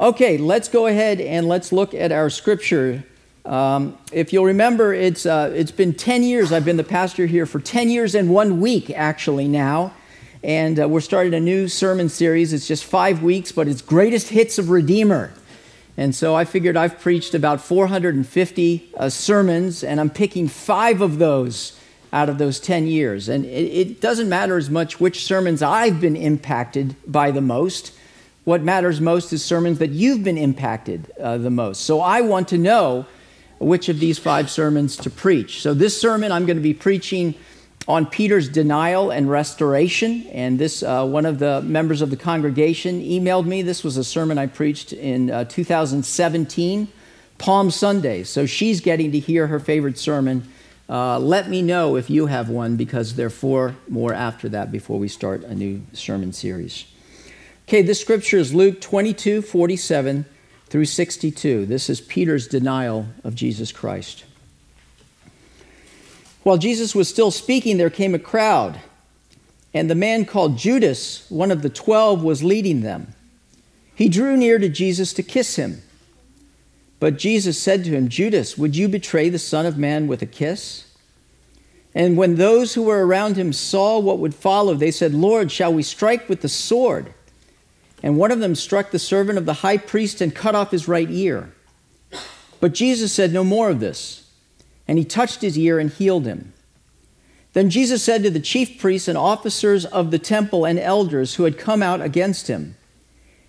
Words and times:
Okay, 0.00 0.38
let's 0.38 0.68
go 0.68 0.86
ahead 0.86 1.20
and 1.20 1.46
let's 1.46 1.72
look 1.72 1.92
at 1.92 2.10
our 2.10 2.30
scripture. 2.30 3.04
Um, 3.44 3.98
if 4.12 4.32
you'll 4.32 4.46
remember, 4.46 4.94
it's, 4.94 5.26
uh, 5.26 5.52
it's 5.54 5.72
been 5.72 5.92
10 5.92 6.22
years. 6.22 6.52
I've 6.52 6.64
been 6.64 6.78
the 6.78 6.84
pastor 6.84 7.26
here 7.26 7.44
for 7.44 7.60
10 7.60 7.90
years 7.90 8.14
and 8.14 8.30
one 8.30 8.62
week, 8.62 8.88
actually, 8.88 9.46
now. 9.46 9.92
And 10.42 10.80
uh, 10.80 10.88
we're 10.88 11.02
starting 11.02 11.34
a 11.34 11.40
new 11.40 11.68
sermon 11.68 12.08
series. 12.08 12.54
It's 12.54 12.66
just 12.66 12.86
five 12.86 13.22
weeks, 13.22 13.52
but 13.52 13.68
it's 13.68 13.82
Greatest 13.82 14.30
Hits 14.30 14.58
of 14.58 14.70
Redeemer. 14.70 15.34
And 15.98 16.14
so 16.14 16.34
I 16.34 16.46
figured 16.46 16.78
I've 16.78 16.98
preached 16.98 17.34
about 17.34 17.60
450 17.60 18.92
uh, 18.96 19.10
sermons, 19.10 19.84
and 19.84 20.00
I'm 20.00 20.08
picking 20.08 20.48
five 20.48 21.02
of 21.02 21.18
those 21.18 21.78
out 22.10 22.30
of 22.30 22.38
those 22.38 22.58
10 22.58 22.86
years. 22.86 23.28
And 23.28 23.44
it, 23.44 23.48
it 23.48 24.00
doesn't 24.00 24.30
matter 24.30 24.56
as 24.56 24.70
much 24.70 24.98
which 24.98 25.26
sermons 25.26 25.60
I've 25.60 26.00
been 26.00 26.16
impacted 26.16 26.96
by 27.06 27.30
the 27.30 27.42
most 27.42 27.92
what 28.44 28.62
matters 28.62 29.00
most 29.00 29.32
is 29.32 29.44
sermons 29.44 29.78
that 29.78 29.90
you've 29.90 30.24
been 30.24 30.38
impacted 30.38 31.10
uh, 31.20 31.38
the 31.38 31.50
most. 31.50 31.82
So 31.82 32.00
I 32.00 32.20
want 32.20 32.48
to 32.48 32.58
know 32.58 33.06
which 33.58 33.88
of 33.88 34.00
these 34.00 34.18
five 34.18 34.50
sermons 34.50 34.96
to 34.96 35.10
preach. 35.10 35.60
So 35.60 35.74
this 35.74 36.00
sermon 36.00 36.32
I'm 36.32 36.46
going 36.46 36.56
to 36.56 36.62
be 36.62 36.74
preaching 36.74 37.34
on 37.86 38.06
Peter's 38.06 38.48
denial 38.48 39.10
and 39.10 39.28
restoration. 39.28 40.26
And 40.28 40.58
this, 40.58 40.82
uh, 40.82 41.04
one 41.06 41.26
of 41.26 41.38
the 41.38 41.60
members 41.62 42.02
of 42.02 42.10
the 42.10 42.16
congregation 42.16 43.00
emailed 43.02 43.46
me. 43.46 43.62
This 43.62 43.82
was 43.82 43.96
a 43.96 44.04
sermon 44.04 44.38
I 44.38 44.46
preached 44.46 44.92
in 44.92 45.30
uh, 45.30 45.44
2017, 45.44 46.88
Palm 47.38 47.70
Sunday. 47.70 48.22
So 48.22 48.46
she's 48.46 48.80
getting 48.80 49.12
to 49.12 49.18
hear 49.18 49.46
her 49.48 49.58
favorite 49.58 49.98
sermon. 49.98 50.48
Uh, 50.88 51.18
let 51.18 51.48
me 51.48 51.62
know 51.62 51.96
if 51.96 52.10
you 52.10 52.26
have 52.26 52.48
one 52.48 52.76
because 52.76 53.14
there 53.14 53.26
are 53.26 53.30
four 53.30 53.76
more 53.88 54.12
after 54.12 54.48
that 54.48 54.72
before 54.72 54.98
we 54.98 55.08
start 55.08 55.42
a 55.44 55.54
new 55.54 55.82
sermon 55.92 56.32
series. 56.32 56.86
Okay, 57.70 57.82
this 57.82 58.00
scripture 58.00 58.38
is 58.38 58.52
Luke 58.52 58.80
22, 58.80 59.42
47 59.42 60.24
through 60.66 60.84
62. 60.86 61.66
This 61.66 61.88
is 61.88 62.00
Peter's 62.00 62.48
denial 62.48 63.06
of 63.22 63.36
Jesus 63.36 63.70
Christ. 63.70 64.24
While 66.42 66.58
Jesus 66.58 66.96
was 66.96 67.08
still 67.08 67.30
speaking, 67.30 67.76
there 67.76 67.88
came 67.88 68.12
a 68.12 68.18
crowd, 68.18 68.80
and 69.72 69.88
the 69.88 69.94
man 69.94 70.24
called 70.24 70.58
Judas, 70.58 71.30
one 71.30 71.52
of 71.52 71.62
the 71.62 71.70
twelve, 71.70 72.24
was 72.24 72.42
leading 72.42 72.80
them. 72.80 73.14
He 73.94 74.08
drew 74.08 74.36
near 74.36 74.58
to 74.58 74.68
Jesus 74.68 75.12
to 75.12 75.22
kiss 75.22 75.54
him. 75.54 75.80
But 76.98 77.18
Jesus 77.18 77.62
said 77.62 77.84
to 77.84 77.90
him, 77.90 78.08
Judas, 78.08 78.58
would 78.58 78.74
you 78.74 78.88
betray 78.88 79.28
the 79.28 79.38
Son 79.38 79.64
of 79.64 79.78
Man 79.78 80.08
with 80.08 80.22
a 80.22 80.26
kiss? 80.26 80.92
And 81.94 82.16
when 82.16 82.34
those 82.34 82.74
who 82.74 82.82
were 82.82 83.06
around 83.06 83.36
him 83.36 83.52
saw 83.52 84.00
what 84.00 84.18
would 84.18 84.34
follow, 84.34 84.74
they 84.74 84.90
said, 84.90 85.14
Lord, 85.14 85.52
shall 85.52 85.72
we 85.72 85.84
strike 85.84 86.28
with 86.28 86.40
the 86.40 86.48
sword? 86.48 87.14
And 88.02 88.16
one 88.16 88.30
of 88.30 88.40
them 88.40 88.54
struck 88.54 88.90
the 88.90 88.98
servant 88.98 89.38
of 89.38 89.46
the 89.46 89.54
high 89.54 89.76
priest 89.76 90.20
and 90.20 90.34
cut 90.34 90.54
off 90.54 90.70
his 90.70 90.88
right 90.88 91.10
ear. 91.10 91.52
But 92.60 92.74
Jesus 92.74 93.12
said 93.12 93.32
no 93.32 93.44
more 93.44 93.70
of 93.70 93.80
this. 93.80 94.30
And 94.88 94.98
he 94.98 95.04
touched 95.04 95.42
his 95.42 95.58
ear 95.58 95.78
and 95.78 95.90
healed 95.90 96.26
him. 96.26 96.52
Then 97.52 97.70
Jesus 97.70 98.02
said 98.02 98.22
to 98.22 98.30
the 98.30 98.40
chief 98.40 98.80
priests 98.80 99.08
and 99.08 99.18
officers 99.18 99.84
of 99.84 100.10
the 100.10 100.18
temple 100.18 100.64
and 100.64 100.78
elders 100.78 101.34
who 101.34 101.44
had 101.44 101.58
come 101.58 101.82
out 101.82 102.00
against 102.00 102.46
him, 102.46 102.76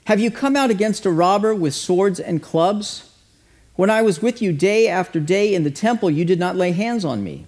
Have 0.06 0.20
you 0.20 0.32
come 0.32 0.56
out 0.56 0.72
against 0.72 1.06
a 1.06 1.12
robber 1.12 1.54
with 1.54 1.76
swords 1.76 2.20
and 2.20 2.42
clubs? 2.42 3.10
When 3.76 3.90
I 3.90 4.02
was 4.02 4.22
with 4.22 4.42
you 4.42 4.52
day 4.54 4.88
after 4.88 5.20
day 5.20 5.54
in 5.54 5.64
the 5.64 5.72
temple, 5.72 6.10
you 6.10 6.26
did 6.26 6.40
not 6.40 6.56
lay 6.56 6.72
hands 6.72 7.06
on 7.06 7.24
me. 7.24 7.46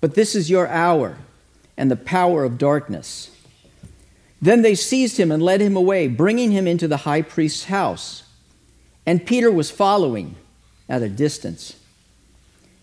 But 0.00 0.14
this 0.14 0.34
is 0.34 0.50
your 0.50 0.68
hour 0.68 1.18
and 1.76 1.90
the 1.90 1.96
power 1.96 2.44
of 2.44 2.58
darkness. 2.58 3.30
Then 4.40 4.62
they 4.62 4.74
seized 4.74 5.16
him 5.16 5.32
and 5.32 5.42
led 5.42 5.60
him 5.60 5.76
away, 5.76 6.08
bringing 6.08 6.52
him 6.52 6.66
into 6.66 6.86
the 6.86 6.98
high 6.98 7.22
priest's 7.22 7.64
house. 7.64 8.22
And 9.04 9.26
Peter 9.26 9.50
was 9.50 9.70
following 9.70 10.36
at 10.88 11.02
a 11.02 11.08
distance. 11.08 11.76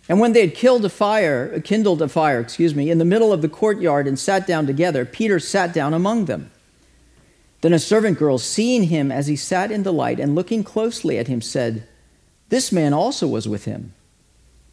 And 0.07 0.19
when 0.19 0.33
they 0.33 0.41
had 0.41 0.53
killed 0.53 0.85
a 0.85 0.89
fire, 0.89 1.59
kindled 1.61 2.01
a 2.01 2.07
fire, 2.07 2.39
excuse 2.39 2.75
me, 2.75 2.91
in 2.91 2.99
the 2.99 3.05
middle 3.05 3.33
of 3.33 3.41
the 3.41 3.49
courtyard 3.49 4.07
and 4.07 4.19
sat 4.19 4.45
down 4.45 4.67
together, 4.67 5.05
Peter 5.05 5.39
sat 5.39 5.73
down 5.73 5.93
among 5.93 6.25
them. 6.25 6.51
Then 7.61 7.73
a 7.73 7.79
servant 7.79 8.19
girl, 8.19 8.37
seeing 8.37 8.83
him 8.83 9.11
as 9.11 9.27
he 9.27 9.35
sat 9.35 9.71
in 9.71 9.83
the 9.83 9.93
light 9.93 10.19
and 10.19 10.35
looking 10.35 10.63
closely 10.63 11.17
at 11.17 11.27
him, 11.27 11.41
said, 11.41 11.87
This 12.49 12.71
man 12.71 12.93
also 12.93 13.27
was 13.27 13.47
with 13.47 13.65
him. 13.65 13.93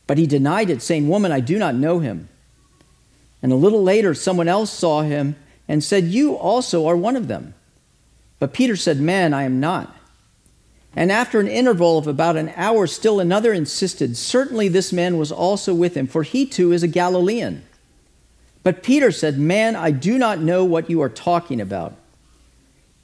But 0.06 0.18
he 0.18 0.26
denied 0.26 0.68
it, 0.68 0.82
saying, 0.82 1.08
Woman, 1.08 1.32
I 1.32 1.40
do 1.40 1.58
not 1.58 1.74
know 1.74 2.00
him. 2.00 2.28
And 3.40 3.50
a 3.50 3.56
little 3.56 3.82
later, 3.82 4.12
someone 4.12 4.48
else 4.48 4.70
saw 4.70 5.02
him 5.02 5.36
and 5.68 5.82
said, 5.82 6.04
You 6.04 6.34
also 6.34 6.86
are 6.86 6.96
one 6.96 7.16
of 7.16 7.28
them. 7.28 7.54
But 8.38 8.52
Peter 8.52 8.76
said, 8.76 9.00
Man, 9.00 9.32
I 9.32 9.44
am 9.44 9.60
not. 9.60 9.96
And 10.94 11.10
after 11.10 11.40
an 11.40 11.48
interval 11.48 11.96
of 11.96 12.06
about 12.06 12.36
an 12.36 12.52
hour, 12.54 12.86
still 12.86 13.20
another 13.20 13.52
insisted, 13.52 14.16
Certainly 14.16 14.68
this 14.68 14.92
man 14.92 15.16
was 15.16 15.32
also 15.32 15.74
with 15.74 15.96
him, 15.96 16.06
for 16.06 16.22
he 16.22 16.44
too 16.44 16.72
is 16.72 16.82
a 16.82 16.88
Galilean. 16.88 17.62
But 18.62 18.82
Peter 18.82 19.10
said, 19.10 19.38
Man, 19.38 19.74
I 19.74 19.90
do 19.90 20.18
not 20.18 20.40
know 20.40 20.64
what 20.64 20.90
you 20.90 21.00
are 21.00 21.08
talking 21.08 21.60
about. 21.60 21.94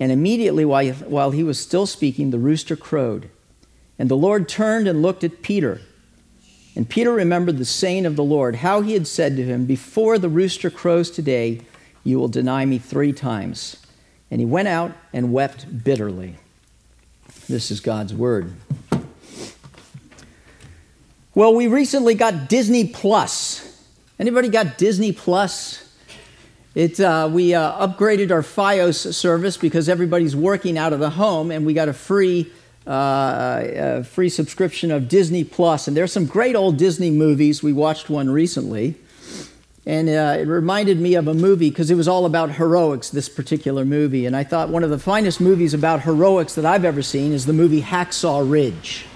And 0.01 0.13
immediately, 0.13 0.65
while, 0.65 1.31
he 1.33 1.43
was 1.43 1.59
still 1.59 1.87
speaking, 1.87 2.31
the 2.31 2.39
rooster 2.39 2.77
crowed. 2.77 3.31
And 3.99 4.09
the 4.09 4.17
Lord 4.17 4.49
turned 4.49 4.87
and 4.87 5.03
looked 5.03 5.25
at 5.25 5.43
Peter. 5.43 5.81
And 6.77 6.89
Peter 6.89 7.13
remembered 7.13 7.59
the 7.59 7.65
saying 7.65 8.07
of 8.07 8.15
the 8.15 8.23
Lord, 8.23 8.57
how 8.57 8.83
he 8.83 8.93
had 8.93 9.09
said 9.09 9.35
to 9.37 9.45
him, 9.45 9.67
Before 9.67 10.17
the 10.19 10.29
rooster 10.29 10.71
crows 10.71 11.11
today, 11.11 11.63
you 12.09 12.19
will 12.19 12.29
deny 12.29 12.65
me 12.65 12.79
three 12.79 13.13
times. 13.13 13.77
And 14.31 14.41
he 14.41 14.47
went 14.47 14.67
out 14.67 14.93
and 15.13 15.31
wept 15.31 15.85
bitterly. 15.85 16.37
This 17.49 17.71
is 17.71 17.81
God's 17.81 18.15
word. 18.15 18.55
Well, 21.35 21.55
we 21.55 21.67
recently 21.67 22.15
got 22.15 22.49
Disney 22.49 22.87
Plus. 22.89 23.85
Anybody 24.19 24.49
got 24.49 24.79
Disney 24.79 25.13
Plus? 25.13 25.85
It, 26.75 26.99
uh, 26.99 27.29
we 27.31 27.55
uh, 27.55 27.87
upgraded 27.87 28.31
our 28.31 28.43
FiOS 28.43 29.13
service 29.13 29.59
because 29.59 29.89
everybody's 29.89 30.35
working 30.35 30.79
out 30.79 30.95
of 30.95 31.01
the 31.01 31.11
home, 31.11 31.51
and 31.51 31.67
we 31.67 31.75
got 31.75 31.89
a 31.89 31.93
free, 31.93 32.51
uh, 32.87 33.63
a 33.65 34.05
free 34.05 34.31
subscription 34.31 34.91
of 34.91 35.09
Disney 35.09 35.45
Plus. 35.45 35.89
And 35.89 35.97
there's 35.97 36.13
some 36.13 36.25
great 36.25 36.57
old 36.57 36.79
Disney 36.79 37.11
movies. 37.11 37.63
We 37.63 37.75
watched 37.75 38.09
one 38.09 38.31
recently. 38.31 38.97
And 39.89 40.11
uh, 40.11 40.37
it 40.39 40.47
reminded 40.47 41.01
me 41.01 41.15
of 41.15 41.29
a 41.29 41.35
movie 41.35 41.71
because 41.71 41.91
it 41.91 41.95
was 41.95 42.07
all 42.07 42.27
about 42.27 42.57
heroics, 42.57 43.09
this 43.09 43.27
particular 43.27 43.87
movie. 43.87 44.27
And 44.27 44.37
I 44.37 44.45
thought 44.45 44.69
one 44.69 44.85
of 44.85 44.91
the 44.91 44.99
finest 44.99 45.41
movies 45.41 45.73
about 45.73 46.03
heroics 46.03 46.55
that 46.57 46.67
I've 46.67 46.85
ever 46.85 47.01
seen 47.01 47.33
is 47.33 47.47
the 47.47 47.55
movie 47.55 47.81
Hacksaw 47.81 48.49
Ridge. 48.49 49.07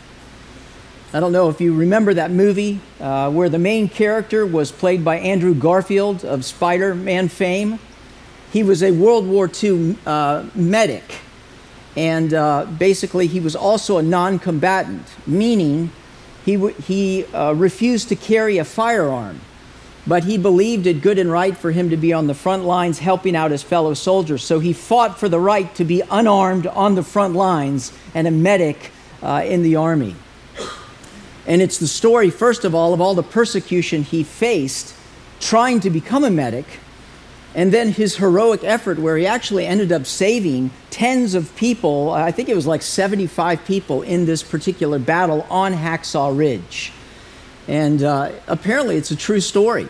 I 1.13 1.21
don't 1.21 1.33
know 1.33 1.51
if 1.51 1.61
you 1.61 1.75
remember 1.75 2.15
that 2.15 2.31
movie 2.31 2.81
uh, 3.01 3.31
where 3.31 3.51
the 3.51 3.59
main 3.59 3.87
character 3.87 4.47
was 4.47 4.73
played 4.73 5.05
by 5.05 5.19
Andrew 5.19 5.55
Garfield 5.55 6.25
of 6.25 6.43
Spider 6.43 6.95
Man 6.95 7.29
fame. 7.29 7.79
He 8.51 8.63
was 8.63 8.83
a 8.83 8.93
World 8.93 9.27
War 9.27 9.51
II 9.63 9.99
uh, 10.07 10.47
medic. 10.55 11.19
And 11.99 12.33
uh, 12.33 12.65
basically, 12.79 13.27
he 13.27 13.41
was 13.41 13.55
also 13.55 13.99
a 13.99 14.03
non 14.03 14.39
combatant, 14.39 15.07
meaning 15.27 15.91
he, 16.47 16.55
w- 16.55 16.75
he 16.77 17.27
uh, 17.27 17.53
refused 17.53 18.09
to 18.09 18.17
carry 18.17 18.57
a 18.57 18.65
firearm 18.65 19.39
but 20.07 20.25
he 20.25 20.37
believed 20.37 20.87
it 20.87 21.01
good 21.01 21.19
and 21.19 21.31
right 21.31 21.57
for 21.57 21.71
him 21.71 21.91
to 21.91 21.97
be 21.97 22.13
on 22.13 22.27
the 22.27 22.35
front 22.35 22.65
lines 22.65 22.99
helping 22.99 23.37
out 23.37 23.51
his 23.51 23.63
fellow 23.63 23.95
soldiers. 23.95 24.43
So 24.43 24.59
he 24.59 24.73
fought 24.73 25.19
for 25.19 25.29
the 25.29 25.39
right 25.39 25.73
to 25.77 25.85
be 25.85 26.03
unarmed 26.11 26.67
on 26.67 26.95
the 26.95 27.03
front 27.03 27.35
lines 27.35 27.93
and 28.15 28.27
a 28.27 28.31
medic 28.33 28.91
uh, 29.23 29.43
in 29.45 29.63
the 29.63 29.77
army. 29.77 30.17
And 31.47 31.61
it's 31.63 31.79
the 31.79 31.89
story, 31.89 32.31
first 32.31 32.65
of 32.65 32.75
all, 32.75 32.95
of 32.95 33.01
all 33.01 33.15
the 33.15 33.23
persecution 33.23 34.03
he 34.03 34.23
faced 34.23 34.95
trying 35.41 35.81
to 35.81 35.91
become 35.91 36.25
a 36.25 36.31
medic, 36.31 36.65
and 37.55 37.73
then 37.73 37.91
his 37.93 38.17
heroic 38.17 38.65
effort 38.65 38.99
where 38.99 39.17
he 39.17 39.27
actually 39.27 39.67
ended 39.67 39.93
up 39.93 40.07
saving 40.07 40.71
tens 40.91 41.35
of 41.35 41.55
people. 41.57 42.11
I 42.11 42.31
think 42.31 42.49
it 42.49 42.55
was 42.55 42.67
like 42.67 42.81
75 42.81 43.65
people 43.67 44.03
in 44.03 44.25
this 44.25 44.43
particular 44.43 44.99
battle 44.99 45.47
on 45.51 45.75
Hacksaw 45.75 46.37
Ridge. 46.37 46.93
And 47.69 48.03
uh, 48.03 48.33
apparently, 48.47 48.97
it's 48.97 49.11
a 49.11 49.17
true 49.17 49.41
story. 49.41 49.89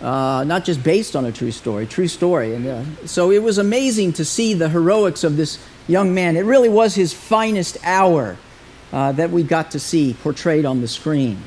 Uh, 0.00 0.44
not 0.44 0.64
just 0.64 0.84
based 0.84 1.16
on 1.16 1.24
a 1.24 1.32
true 1.32 1.50
story, 1.50 1.84
true 1.84 2.06
story. 2.06 2.54
And 2.54 2.66
uh, 2.66 2.84
so 3.04 3.32
it 3.32 3.42
was 3.42 3.58
amazing 3.58 4.12
to 4.14 4.24
see 4.24 4.54
the 4.54 4.68
heroics 4.68 5.24
of 5.24 5.36
this 5.36 5.58
young 5.88 6.14
man. 6.14 6.36
It 6.36 6.44
really 6.44 6.68
was 6.68 6.94
his 6.94 7.12
finest 7.12 7.78
hour 7.82 8.36
uh, 8.92 9.12
that 9.12 9.30
we 9.30 9.42
got 9.42 9.72
to 9.72 9.80
see 9.80 10.14
portrayed 10.22 10.64
on 10.64 10.80
the 10.82 10.88
screen. 10.88 11.42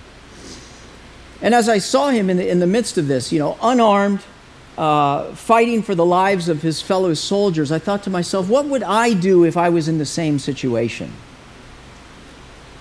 And 1.42 1.56
as 1.56 1.70
I 1.70 1.78
saw 1.78 2.10
him 2.10 2.30
in 2.30 2.38
the, 2.38 2.50
in 2.50 2.60
the 2.60 2.68
midst 2.68 2.98
of 2.98 3.08
this, 3.08 3.32
you 3.32 3.40
know, 3.40 3.58
unarmed, 3.62 4.22
uh, 4.78 5.34
fighting 5.34 5.82
for 5.82 5.96
the 5.96 6.06
lives 6.06 6.50
of 6.50 6.62
his 6.62 6.82
fellow 6.82 7.14
soldiers, 7.14 7.72
I 7.72 7.80
thought 7.80 8.04
to 8.04 8.10
myself, 8.10 8.50
what 8.50 8.66
would 8.66 8.84
I 8.84 9.14
do 9.14 9.46
if 9.46 9.56
I 9.56 9.70
was 9.70 9.88
in 9.88 9.98
the 9.98 10.06
same 10.06 10.40
situation? 10.40 11.14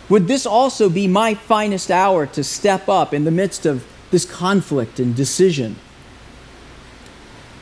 Would 0.08 0.26
this 0.26 0.46
also 0.46 0.88
be 0.88 1.06
my 1.06 1.34
finest 1.34 1.90
hour 1.90 2.26
to 2.26 2.42
step 2.42 2.88
up 2.88 3.14
in 3.14 3.24
the 3.24 3.30
midst 3.30 3.64
of 3.64 3.84
this 4.10 4.24
conflict 4.24 4.98
and 5.00 5.14
decision? 5.14 5.76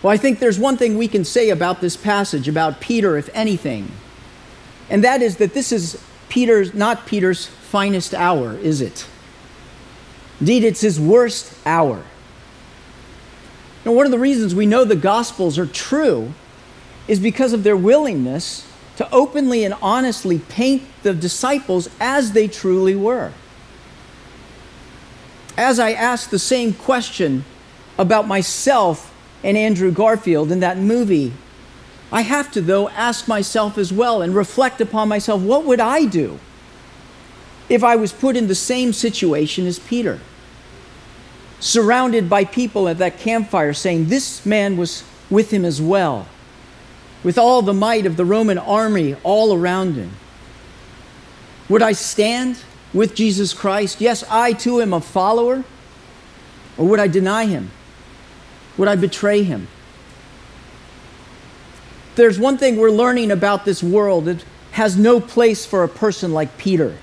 Well, 0.02 0.12
I 0.12 0.16
think 0.16 0.38
there's 0.38 0.58
one 0.58 0.76
thing 0.76 0.96
we 0.96 1.08
can 1.08 1.24
say 1.24 1.50
about 1.50 1.80
this 1.80 1.96
passage, 1.96 2.48
about 2.48 2.80
Peter, 2.80 3.16
if 3.16 3.28
anything. 3.34 3.90
And 4.88 5.02
that 5.04 5.22
is 5.22 5.36
that 5.36 5.54
this 5.54 5.72
is 5.72 6.02
Peter's, 6.28 6.72
not 6.72 7.06
Peter's 7.06 7.46
finest 7.46 8.14
hour, 8.14 8.56
is 8.58 8.80
it? 8.80 9.06
Indeed, 10.40 10.64
it's 10.64 10.80
his 10.80 11.00
worst 11.00 11.52
hour. 11.66 12.04
Now, 13.84 13.92
one 13.92 14.06
of 14.06 14.12
the 14.12 14.18
reasons 14.18 14.54
we 14.54 14.66
know 14.66 14.84
the 14.84 14.96
Gospels 14.96 15.58
are 15.58 15.66
true 15.66 16.32
is 17.08 17.18
because 17.18 17.52
of 17.52 17.64
their 17.64 17.76
willingness 17.76 18.66
to 18.96 19.10
openly 19.10 19.64
and 19.64 19.74
honestly 19.80 20.38
paint 20.38 20.82
the 21.02 21.14
disciples 21.14 21.88
as 21.98 22.32
they 22.32 22.48
truly 22.48 22.94
were. 22.94 23.32
As 25.58 25.80
I 25.80 25.90
asked 25.90 26.30
the 26.30 26.38
same 26.38 26.72
question 26.72 27.44
about 27.98 28.28
myself 28.28 29.12
and 29.42 29.56
Andrew 29.56 29.90
Garfield 29.90 30.52
in 30.52 30.60
that 30.60 30.78
movie, 30.78 31.32
I 32.12 32.20
have 32.20 32.52
to, 32.52 32.60
though, 32.60 32.88
ask 32.90 33.26
myself 33.26 33.76
as 33.76 33.92
well 33.92 34.22
and 34.22 34.36
reflect 34.36 34.80
upon 34.80 35.08
myself 35.08 35.42
what 35.42 35.64
would 35.64 35.80
I 35.80 36.04
do 36.04 36.38
if 37.68 37.82
I 37.82 37.96
was 37.96 38.12
put 38.12 38.36
in 38.36 38.46
the 38.46 38.54
same 38.54 38.92
situation 38.92 39.66
as 39.66 39.80
Peter? 39.80 40.20
Surrounded 41.58 42.30
by 42.30 42.44
people 42.44 42.86
at 42.88 42.98
that 42.98 43.18
campfire 43.18 43.74
saying, 43.74 44.06
This 44.06 44.46
man 44.46 44.76
was 44.76 45.02
with 45.28 45.52
him 45.52 45.64
as 45.64 45.82
well, 45.82 46.28
with 47.24 47.36
all 47.36 47.62
the 47.62 47.74
might 47.74 48.06
of 48.06 48.16
the 48.16 48.24
Roman 48.24 48.58
army 48.58 49.16
all 49.24 49.52
around 49.52 49.94
him. 49.94 50.12
Would 51.68 51.82
I 51.82 51.92
stand 51.92 52.62
with 52.92 53.14
Jesus 53.14 53.54
Christ? 53.54 54.00
Yes, 54.00 54.24
I 54.30 54.52
too 54.52 54.80
am 54.80 54.92
a 54.92 55.00
follower. 55.00 55.64
Or 56.76 56.86
would 56.86 57.00
I 57.00 57.08
deny 57.08 57.46
him? 57.46 57.70
Would 58.76 58.88
I 58.88 58.96
betray 58.96 59.42
him? 59.42 59.68
There's 62.14 62.38
one 62.38 62.58
thing 62.58 62.76
we're 62.76 62.90
learning 62.90 63.30
about 63.30 63.64
this 63.64 63.82
world 63.82 64.28
it 64.28 64.44
has 64.72 64.96
no 64.96 65.20
place 65.20 65.66
for 65.66 65.82
a 65.82 65.88
person 65.88 66.32
like 66.32 66.56
Peter. 66.58 66.96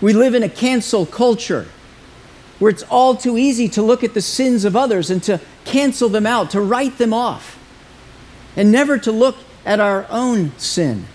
We 0.00 0.12
live 0.12 0.34
in 0.34 0.42
a 0.42 0.48
cancel 0.48 1.06
culture 1.06 1.66
where 2.58 2.70
it's 2.70 2.82
all 2.84 3.16
too 3.16 3.36
easy 3.36 3.68
to 3.68 3.82
look 3.82 4.04
at 4.04 4.14
the 4.14 4.20
sins 4.22 4.64
of 4.64 4.76
others 4.76 5.10
and 5.10 5.22
to 5.24 5.40
cancel 5.64 6.08
them 6.08 6.26
out, 6.26 6.50
to 6.50 6.60
write 6.60 6.98
them 6.98 7.12
off, 7.12 7.58
and 8.56 8.70
never 8.70 8.98
to 8.98 9.12
look 9.12 9.36
at 9.64 9.80
our 9.80 10.06
own 10.10 10.52
sin. 10.58 11.06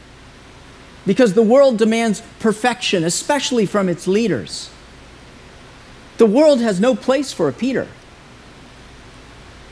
Because 1.06 1.34
the 1.34 1.44
world 1.44 1.78
demands 1.78 2.22
perfection, 2.40 3.04
especially 3.04 3.66
from 3.66 3.90
its 3.90 4.08
leaders. 4.08 4.70
The 6.18 6.26
world 6.26 6.60
has 6.60 6.80
no 6.80 6.96
place 6.96 7.32
for 7.32 7.48
a 7.48 7.54
Peter. 7.54 7.88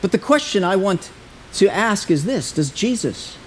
But 0.01 0.11
the 0.11 0.17
question 0.17 0.63
I 0.63 0.75
want 0.75 1.11
to 1.53 1.67
ask 1.67 2.09
is 2.09 2.25
this 2.25 2.51
Does 2.51 2.71
Jesus? 2.71 3.37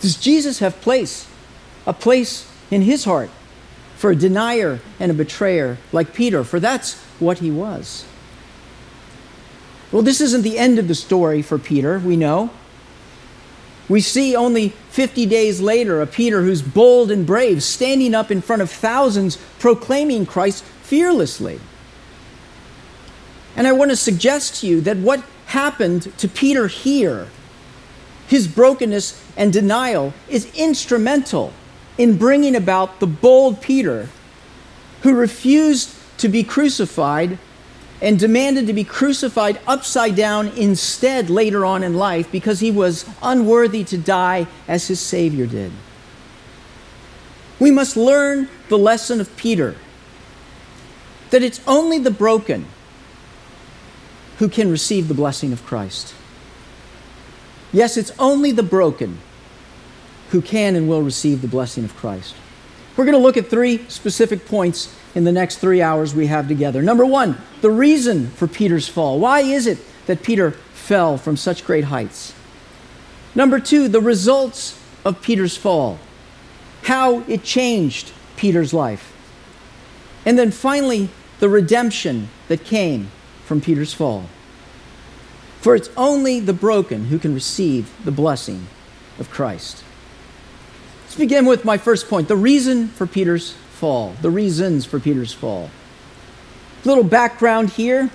Does 0.00 0.16
Jesus 0.16 0.58
have 0.58 0.80
place, 0.80 1.26
a 1.86 1.92
place 1.92 2.50
in 2.70 2.82
his 2.82 3.04
heart 3.04 3.30
for 3.96 4.10
a 4.10 4.16
denier 4.16 4.80
and 5.00 5.10
a 5.10 5.14
betrayer 5.14 5.78
like 5.92 6.14
Peter? 6.14 6.44
For 6.44 6.60
that's 6.60 7.00
what 7.18 7.38
he 7.38 7.50
was. 7.50 8.04
Well, 9.90 10.02
this 10.02 10.20
isn't 10.20 10.42
the 10.42 10.58
end 10.58 10.78
of 10.78 10.88
the 10.88 10.94
story 10.94 11.40
for 11.40 11.58
Peter, 11.58 11.98
we 11.98 12.16
know. 12.16 12.50
We 13.88 14.00
see 14.00 14.34
only 14.34 14.70
50 14.90 15.26
days 15.26 15.60
later 15.60 16.00
a 16.00 16.06
Peter 16.06 16.42
who's 16.42 16.62
bold 16.62 17.10
and 17.10 17.26
brave, 17.26 17.62
standing 17.62 18.14
up 18.14 18.30
in 18.30 18.40
front 18.40 18.62
of 18.62 18.70
thousands, 18.70 19.36
proclaiming 19.58 20.24
Christ 20.24 20.64
fearlessly. 20.82 21.60
And 23.56 23.66
I 23.66 23.72
want 23.72 23.90
to 23.90 23.96
suggest 23.96 24.60
to 24.60 24.66
you 24.66 24.80
that 24.82 24.96
what 24.96 25.22
happened 25.46 26.16
to 26.18 26.28
Peter 26.28 26.66
here, 26.66 27.28
his 28.26 28.48
brokenness 28.48 29.22
and 29.36 29.52
denial, 29.52 30.14
is 30.28 30.52
instrumental 30.54 31.52
in 31.98 32.16
bringing 32.16 32.56
about 32.56 33.00
the 33.00 33.06
bold 33.06 33.60
Peter 33.60 34.08
who 35.02 35.14
refused 35.14 35.94
to 36.18 36.28
be 36.28 36.42
crucified 36.42 37.38
and 38.04 38.18
demanded 38.18 38.66
to 38.66 38.74
be 38.74 38.84
crucified 38.84 39.58
upside 39.66 40.14
down 40.14 40.48
instead 40.48 41.30
later 41.30 41.64
on 41.64 41.82
in 41.82 41.94
life 41.94 42.30
because 42.30 42.60
he 42.60 42.70
was 42.70 43.06
unworthy 43.22 43.82
to 43.82 43.96
die 43.96 44.46
as 44.68 44.86
his 44.88 45.00
Savior 45.00 45.46
did. 45.46 45.72
We 47.58 47.70
must 47.70 47.96
learn 47.96 48.50
the 48.68 48.76
lesson 48.76 49.22
of 49.22 49.34
Peter 49.36 49.74
that 51.30 51.42
it's 51.42 51.62
only 51.66 51.98
the 51.98 52.10
broken 52.10 52.66
who 54.38 54.50
can 54.50 54.70
receive 54.70 55.08
the 55.08 55.14
blessing 55.14 55.50
of 55.54 55.64
Christ. 55.64 56.14
Yes, 57.72 57.96
it's 57.96 58.12
only 58.18 58.52
the 58.52 58.62
broken 58.62 59.18
who 60.28 60.42
can 60.42 60.76
and 60.76 60.90
will 60.90 61.02
receive 61.02 61.40
the 61.40 61.48
blessing 61.48 61.84
of 61.84 61.96
Christ. 61.96 62.34
We're 62.96 63.04
going 63.04 63.16
to 63.16 63.22
look 63.22 63.36
at 63.36 63.48
three 63.48 63.84
specific 63.88 64.46
points 64.46 64.94
in 65.14 65.24
the 65.24 65.32
next 65.32 65.58
three 65.58 65.82
hours 65.82 66.14
we 66.14 66.26
have 66.26 66.48
together. 66.48 66.80
Number 66.82 67.04
one, 67.04 67.38
the 67.60 67.70
reason 67.70 68.28
for 68.30 68.46
Peter's 68.46 68.88
fall. 68.88 69.18
Why 69.18 69.40
is 69.40 69.66
it 69.66 69.78
that 70.06 70.22
Peter 70.22 70.52
fell 70.52 71.18
from 71.18 71.36
such 71.36 71.64
great 71.64 71.84
heights? 71.84 72.34
Number 73.34 73.58
two, 73.58 73.88
the 73.88 74.00
results 74.00 74.80
of 75.04 75.20
Peter's 75.22 75.56
fall, 75.56 75.98
how 76.84 77.20
it 77.20 77.42
changed 77.42 78.12
Peter's 78.36 78.72
life. 78.72 79.12
And 80.24 80.38
then 80.38 80.50
finally, 80.50 81.10
the 81.40 81.48
redemption 81.48 82.28
that 82.48 82.64
came 82.64 83.10
from 83.44 83.60
Peter's 83.60 83.92
fall. 83.92 84.24
For 85.60 85.74
it's 85.74 85.90
only 85.96 86.40
the 86.40 86.52
broken 86.52 87.06
who 87.06 87.18
can 87.18 87.34
receive 87.34 87.90
the 88.04 88.12
blessing 88.12 88.66
of 89.18 89.30
Christ. 89.30 89.83
Let's 91.14 91.20
begin 91.20 91.46
with 91.46 91.64
my 91.64 91.78
first 91.78 92.08
point 92.08 92.26
the 92.26 92.34
reason 92.34 92.88
for 92.88 93.06
Peter's 93.06 93.52
fall. 93.52 94.16
The 94.20 94.30
reasons 94.30 94.84
for 94.84 94.98
Peter's 94.98 95.32
fall. 95.32 95.70
Little 96.84 97.04
background 97.04 97.70
here. 97.70 98.10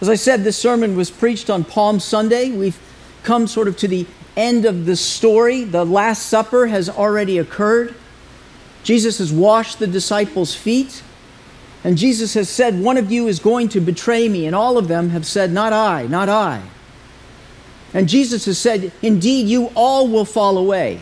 As 0.00 0.08
I 0.08 0.14
said, 0.14 0.44
this 0.44 0.56
sermon 0.56 0.96
was 0.96 1.10
preached 1.10 1.50
on 1.50 1.64
Palm 1.64 1.98
Sunday. 1.98 2.52
We've 2.52 2.78
come 3.24 3.48
sort 3.48 3.66
of 3.66 3.76
to 3.78 3.88
the 3.88 4.06
end 4.36 4.66
of 4.66 4.86
the 4.86 4.94
story. 4.94 5.64
The 5.64 5.84
Last 5.84 6.26
Supper 6.26 6.68
has 6.68 6.88
already 6.88 7.38
occurred. 7.38 7.92
Jesus 8.84 9.18
has 9.18 9.32
washed 9.32 9.80
the 9.80 9.88
disciples' 9.88 10.54
feet. 10.54 11.02
And 11.82 11.98
Jesus 11.98 12.34
has 12.34 12.48
said, 12.48 12.80
One 12.80 12.98
of 12.98 13.10
you 13.10 13.26
is 13.26 13.40
going 13.40 13.68
to 13.70 13.80
betray 13.80 14.28
me. 14.28 14.46
And 14.46 14.54
all 14.54 14.78
of 14.78 14.86
them 14.86 15.08
have 15.08 15.26
said, 15.26 15.50
Not 15.50 15.72
I, 15.72 16.06
not 16.06 16.28
I. 16.28 16.62
And 17.92 18.08
Jesus 18.08 18.44
has 18.44 18.58
said, 18.58 18.92
Indeed, 19.02 19.48
you 19.48 19.72
all 19.74 20.06
will 20.06 20.24
fall 20.24 20.56
away. 20.56 21.00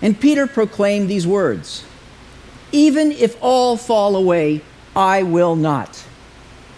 And 0.00 0.20
Peter 0.20 0.46
proclaimed 0.46 1.08
these 1.08 1.26
words 1.26 1.84
Even 2.72 3.12
if 3.12 3.36
all 3.40 3.76
fall 3.76 4.16
away, 4.16 4.62
I 4.94 5.22
will 5.22 5.56
not. 5.56 6.04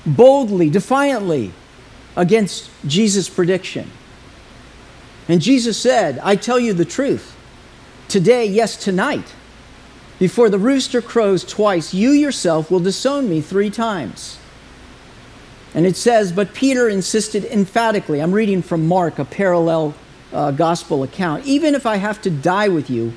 Boldly, 0.06 0.70
defiantly, 0.70 1.52
against 2.16 2.70
Jesus' 2.86 3.28
prediction. 3.28 3.90
And 5.28 5.40
Jesus 5.40 5.78
said, 5.78 6.18
I 6.22 6.36
tell 6.36 6.58
you 6.58 6.72
the 6.72 6.84
truth. 6.84 7.36
Today, 8.08 8.46
yes, 8.46 8.76
tonight, 8.76 9.34
before 10.18 10.50
the 10.50 10.58
rooster 10.58 11.00
crows 11.00 11.44
twice, 11.44 11.94
you 11.94 12.10
yourself 12.10 12.70
will 12.70 12.80
disown 12.80 13.28
me 13.28 13.40
three 13.40 13.70
times. 13.70 14.38
And 15.74 15.86
it 15.86 15.96
says, 15.96 16.32
But 16.32 16.52
Peter 16.52 16.88
insisted 16.88 17.44
emphatically. 17.44 18.20
I'm 18.20 18.32
reading 18.32 18.62
from 18.62 18.88
Mark, 18.88 19.18
a 19.18 19.24
parallel 19.24 19.94
uh, 20.32 20.50
gospel 20.50 21.02
account. 21.02 21.46
Even 21.46 21.74
if 21.74 21.86
I 21.86 21.96
have 21.96 22.20
to 22.22 22.30
die 22.30 22.68
with 22.68 22.90
you, 22.90 23.12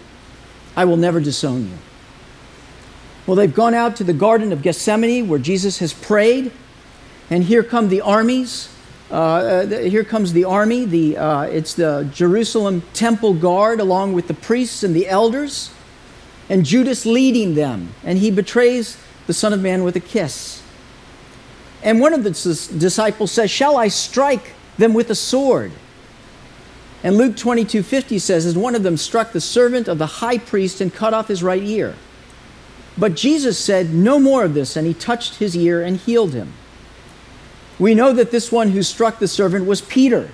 I 0.75 0.85
will 0.85 0.97
never 0.97 1.19
disown 1.19 1.63
you. 1.63 1.77
Well, 3.25 3.35
they've 3.35 3.53
gone 3.53 3.73
out 3.73 3.95
to 3.97 4.03
the 4.03 4.13
Garden 4.13 4.51
of 4.51 4.61
Gethsemane 4.61 5.27
where 5.27 5.39
Jesus 5.39 5.79
has 5.79 5.93
prayed, 5.93 6.51
and 7.29 7.43
here 7.43 7.63
come 7.63 7.89
the 7.89 8.01
armies. 8.01 8.69
Uh, 9.09 9.15
uh, 9.15 9.67
here 9.67 10.03
comes 10.03 10.33
the 10.33 10.43
army. 10.43 10.85
The, 10.85 11.17
uh, 11.17 11.41
it's 11.43 11.73
the 11.75 12.09
Jerusalem 12.13 12.81
temple 12.93 13.33
guard 13.33 13.79
along 13.79 14.13
with 14.13 14.27
the 14.27 14.33
priests 14.33 14.83
and 14.83 14.95
the 14.95 15.07
elders 15.07 15.69
and 16.49 16.65
Judas 16.65 17.05
leading 17.05 17.55
them, 17.55 17.93
and 18.03 18.19
he 18.19 18.29
betrays 18.29 18.97
the 19.27 19.33
Son 19.33 19.53
of 19.53 19.61
Man 19.61 19.83
with 19.83 19.95
a 19.95 20.01
kiss. 20.01 20.61
And 21.81 21.99
one 21.99 22.13
of 22.13 22.23
the 22.23 22.31
disciples 22.31 23.31
says, 23.31 23.51
Shall 23.51 23.77
I 23.77 23.87
strike 23.87 24.53
them 24.77 24.93
with 24.93 25.09
a 25.09 25.15
sword? 25.15 25.71
And 27.03 27.17
Luke 27.17 27.35
22 27.35 27.83
50 27.83 28.17
says, 28.17 28.45
As 28.45 28.57
one 28.57 28.75
of 28.75 28.83
them 28.83 28.97
struck 28.97 29.33
the 29.33 29.41
servant 29.41 29.87
of 29.87 29.97
the 29.97 30.05
high 30.05 30.37
priest 30.37 30.79
and 30.79 30.93
cut 30.93 31.13
off 31.13 31.27
his 31.27 31.43
right 31.43 31.61
ear. 31.61 31.95
But 32.97 33.15
Jesus 33.15 33.59
said, 33.59 33.93
No 33.93 34.19
more 34.19 34.45
of 34.45 34.53
this, 34.53 34.77
and 34.77 34.87
he 34.87 34.93
touched 34.93 35.35
his 35.35 35.55
ear 35.55 35.81
and 35.81 35.97
healed 35.97 36.33
him. 36.33 36.53
We 37.77 37.93
know 37.93 38.13
that 38.13 38.31
this 38.31 38.51
one 38.51 38.69
who 38.69 38.83
struck 38.83 39.19
the 39.19 39.27
servant 39.27 39.65
was 39.65 39.81
Peter. 39.81 40.31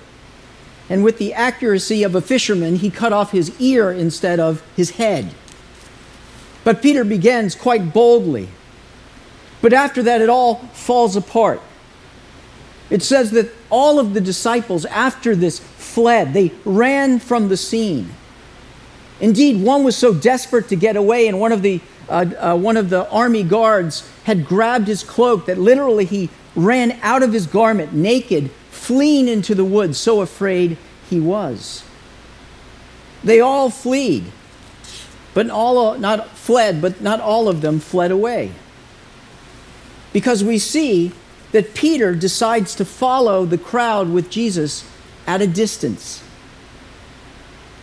And 0.90 1.04
with 1.04 1.18
the 1.18 1.34
accuracy 1.34 2.04
of 2.04 2.16
a 2.16 2.22
fisherman, 2.22 2.78
he 2.78 2.90
cut 2.90 3.14
off 3.14 3.32
his 3.32 3.60
ear 3.60 3.92
instead 3.92 4.40
of 4.40 4.64
his 4.76 4.92
head. 4.92 5.34
But 6.64 6.82
Peter 6.82 7.04
begins 7.04 7.56
quite 7.56 7.94
boldly. 7.94 8.50
But 9.62 9.74
after 9.74 10.04
that, 10.04 10.22
it 10.22 10.30
all 10.30 10.56
falls 10.74 11.16
apart. 11.16 11.62
It 12.90 13.04
says 13.04 13.32
that 13.32 13.52
all 13.70 14.00
of 14.00 14.14
the 14.14 14.22
disciples, 14.22 14.86
after 14.86 15.36
this, 15.36 15.60
fled. 15.89 16.34
They 16.34 16.51
ran 16.63 17.19
from 17.19 17.50
the 17.50 17.58
scene. 17.58 18.12
Indeed, 19.19 19.62
one 19.62 19.84
was 19.84 19.98
so 19.98 20.13
desperate 20.13 20.69
to 20.69 20.75
get 20.75 20.96
away, 20.96 21.27
and 21.27 21.39
one 21.39 21.51
of 21.51 21.62
the, 21.62 21.81
uh, 22.08 22.25
uh, 22.38 22.55
one 22.55 22.77
of 22.77 22.89
the 22.89 23.10
army 23.10 23.43
guards 23.43 24.10
had 24.24 24.46
grabbed 24.46 24.88
his 24.88 25.03
cloak 25.03 25.46
that 25.48 25.58
literally 25.58 26.05
he 26.05 26.29
ran 26.55 26.98
out 27.01 27.22
of 27.24 27.34
his 27.34 27.46
garment 27.46 27.93
naked, 27.93 28.50
fleeing 28.72 29.27
into 29.27 29.53
the 29.53 29.65
woods, 29.65 29.98
so 29.98 30.22
afraid 30.22 30.77
he 31.10 31.19
was. 31.19 31.84
They 33.24 33.41
all 33.41 33.69
fled, 33.69 34.24
but 35.34 35.50
all 35.50 35.98
not 35.98 36.29
fled, 36.29 36.81
but 36.81 37.01
not 37.01 37.19
all 37.19 37.50
of 37.50 37.62
them 37.62 37.79
fled 37.79 38.12
away. 38.12 38.51
Because 40.13 40.43
we 40.43 40.58
see 40.58 41.12
that 41.51 41.74
Peter 41.74 42.15
decides 42.15 42.74
to 42.75 42.86
follow 42.86 43.46
the 43.46 43.58
crowd 43.58 44.10
with 44.10 44.29
Jesus 44.29 44.89
at 45.29 45.43
a 45.43 45.48
distance. 45.48 46.24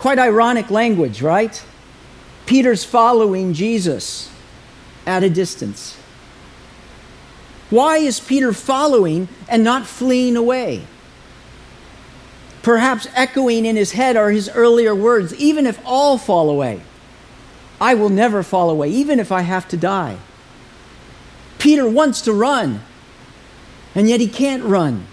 Quite 0.00 0.18
ironic 0.18 0.68
language, 0.68 1.22
right? 1.22 1.64
Peter's 2.44 2.82
following 2.82 3.54
Jesus 3.54 4.28
at 5.06 5.22
a 5.22 5.30
distance. 5.30 5.96
Why 7.70 7.98
is 7.98 8.18
Peter 8.18 8.52
following 8.52 9.28
and 9.48 9.62
not 9.62 9.86
fleeing 9.86 10.36
away? 10.36 10.86
Perhaps 12.62 13.06
echoing 13.14 13.64
in 13.64 13.76
his 13.76 13.92
head 13.92 14.16
are 14.16 14.32
his 14.32 14.48
earlier 14.48 14.92
words 14.92 15.32
even 15.36 15.66
if 15.66 15.80
all 15.84 16.18
fall 16.18 16.50
away, 16.50 16.80
I 17.80 17.94
will 17.94 18.08
never 18.08 18.42
fall 18.42 18.70
away, 18.70 18.90
even 18.90 19.20
if 19.20 19.30
I 19.30 19.42
have 19.42 19.68
to 19.68 19.76
die. 19.76 20.16
Peter 21.60 21.88
wants 21.88 22.20
to 22.22 22.32
run, 22.32 22.80
and 23.94 24.08
yet 24.08 24.18
he 24.18 24.26
can't 24.26 24.64
run. 24.64 25.06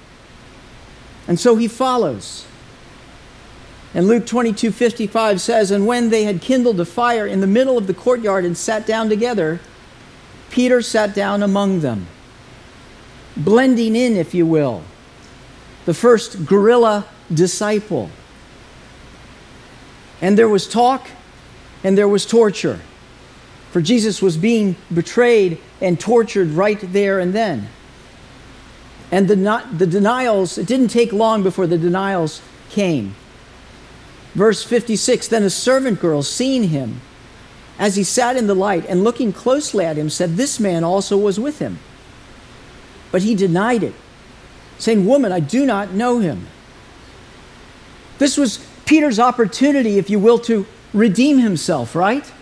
And 1.27 1.39
so 1.39 1.55
he 1.55 1.67
follows. 1.67 2.45
And 3.93 4.07
Luke 4.07 4.25
22 4.25 4.71
55 4.71 5.39
says, 5.39 5.71
And 5.71 5.85
when 5.85 6.09
they 6.09 6.23
had 6.23 6.41
kindled 6.41 6.79
a 6.79 6.85
fire 6.85 7.27
in 7.27 7.41
the 7.41 7.47
middle 7.47 7.77
of 7.77 7.87
the 7.87 7.93
courtyard 7.93 8.45
and 8.45 8.57
sat 8.57 8.87
down 8.87 9.09
together, 9.09 9.59
Peter 10.49 10.81
sat 10.81 11.15
down 11.15 11.43
among 11.43 11.81
them, 11.81 12.07
blending 13.37 13.95
in, 13.95 14.15
if 14.15 14.33
you 14.33 14.45
will, 14.45 14.83
the 15.85 15.93
first 15.93 16.45
guerrilla 16.45 17.05
disciple. 17.33 18.09
And 20.21 20.37
there 20.37 20.49
was 20.49 20.67
talk 20.67 21.07
and 21.83 21.97
there 21.97 22.07
was 22.07 22.25
torture. 22.25 22.79
For 23.71 23.81
Jesus 23.81 24.21
was 24.21 24.37
being 24.37 24.75
betrayed 24.93 25.57
and 25.81 25.99
tortured 25.99 26.49
right 26.49 26.79
there 26.93 27.19
and 27.19 27.33
then. 27.33 27.67
And 29.13 29.27
the, 29.27 29.63
the 29.71 29.85
denials, 29.85 30.57
it 30.57 30.65
didn't 30.65 30.87
take 30.87 31.13
long 31.13 31.43
before 31.43 31.67
the 31.67 31.77
denials 31.77 32.41
came. 32.71 33.13
Verse 34.33 34.63
56 34.63 35.27
Then 35.27 35.43
a 35.43 35.51
servant 35.51 35.99
girl, 35.99 36.23
seeing 36.23 36.69
him 36.69 36.99
as 37.77 37.95
he 37.95 38.03
sat 38.03 38.35
in 38.37 38.47
the 38.47 38.55
light 38.55 38.87
and 38.89 39.03
looking 39.03 39.31
closely 39.31 39.85
at 39.85 39.97
him, 39.97 40.09
said, 40.09 40.35
This 40.35 40.59
man 40.59 40.83
also 40.83 41.15
was 41.15 41.39
with 41.39 41.59
him. 41.59 41.77
But 43.11 43.21
he 43.21 43.35
denied 43.35 43.83
it, 43.83 43.93
saying, 44.79 45.05
Woman, 45.05 45.31
I 45.31 45.41
do 45.41 45.63
not 45.63 45.91
know 45.91 46.17
him. 46.17 46.47
This 48.17 48.35
was 48.35 48.65
Peter's 48.87 49.19
opportunity, 49.19 49.99
if 49.99 50.09
you 50.09 50.17
will, 50.17 50.39
to 50.39 50.65
redeem 50.91 51.37
himself, 51.37 51.93
right? 51.93 52.33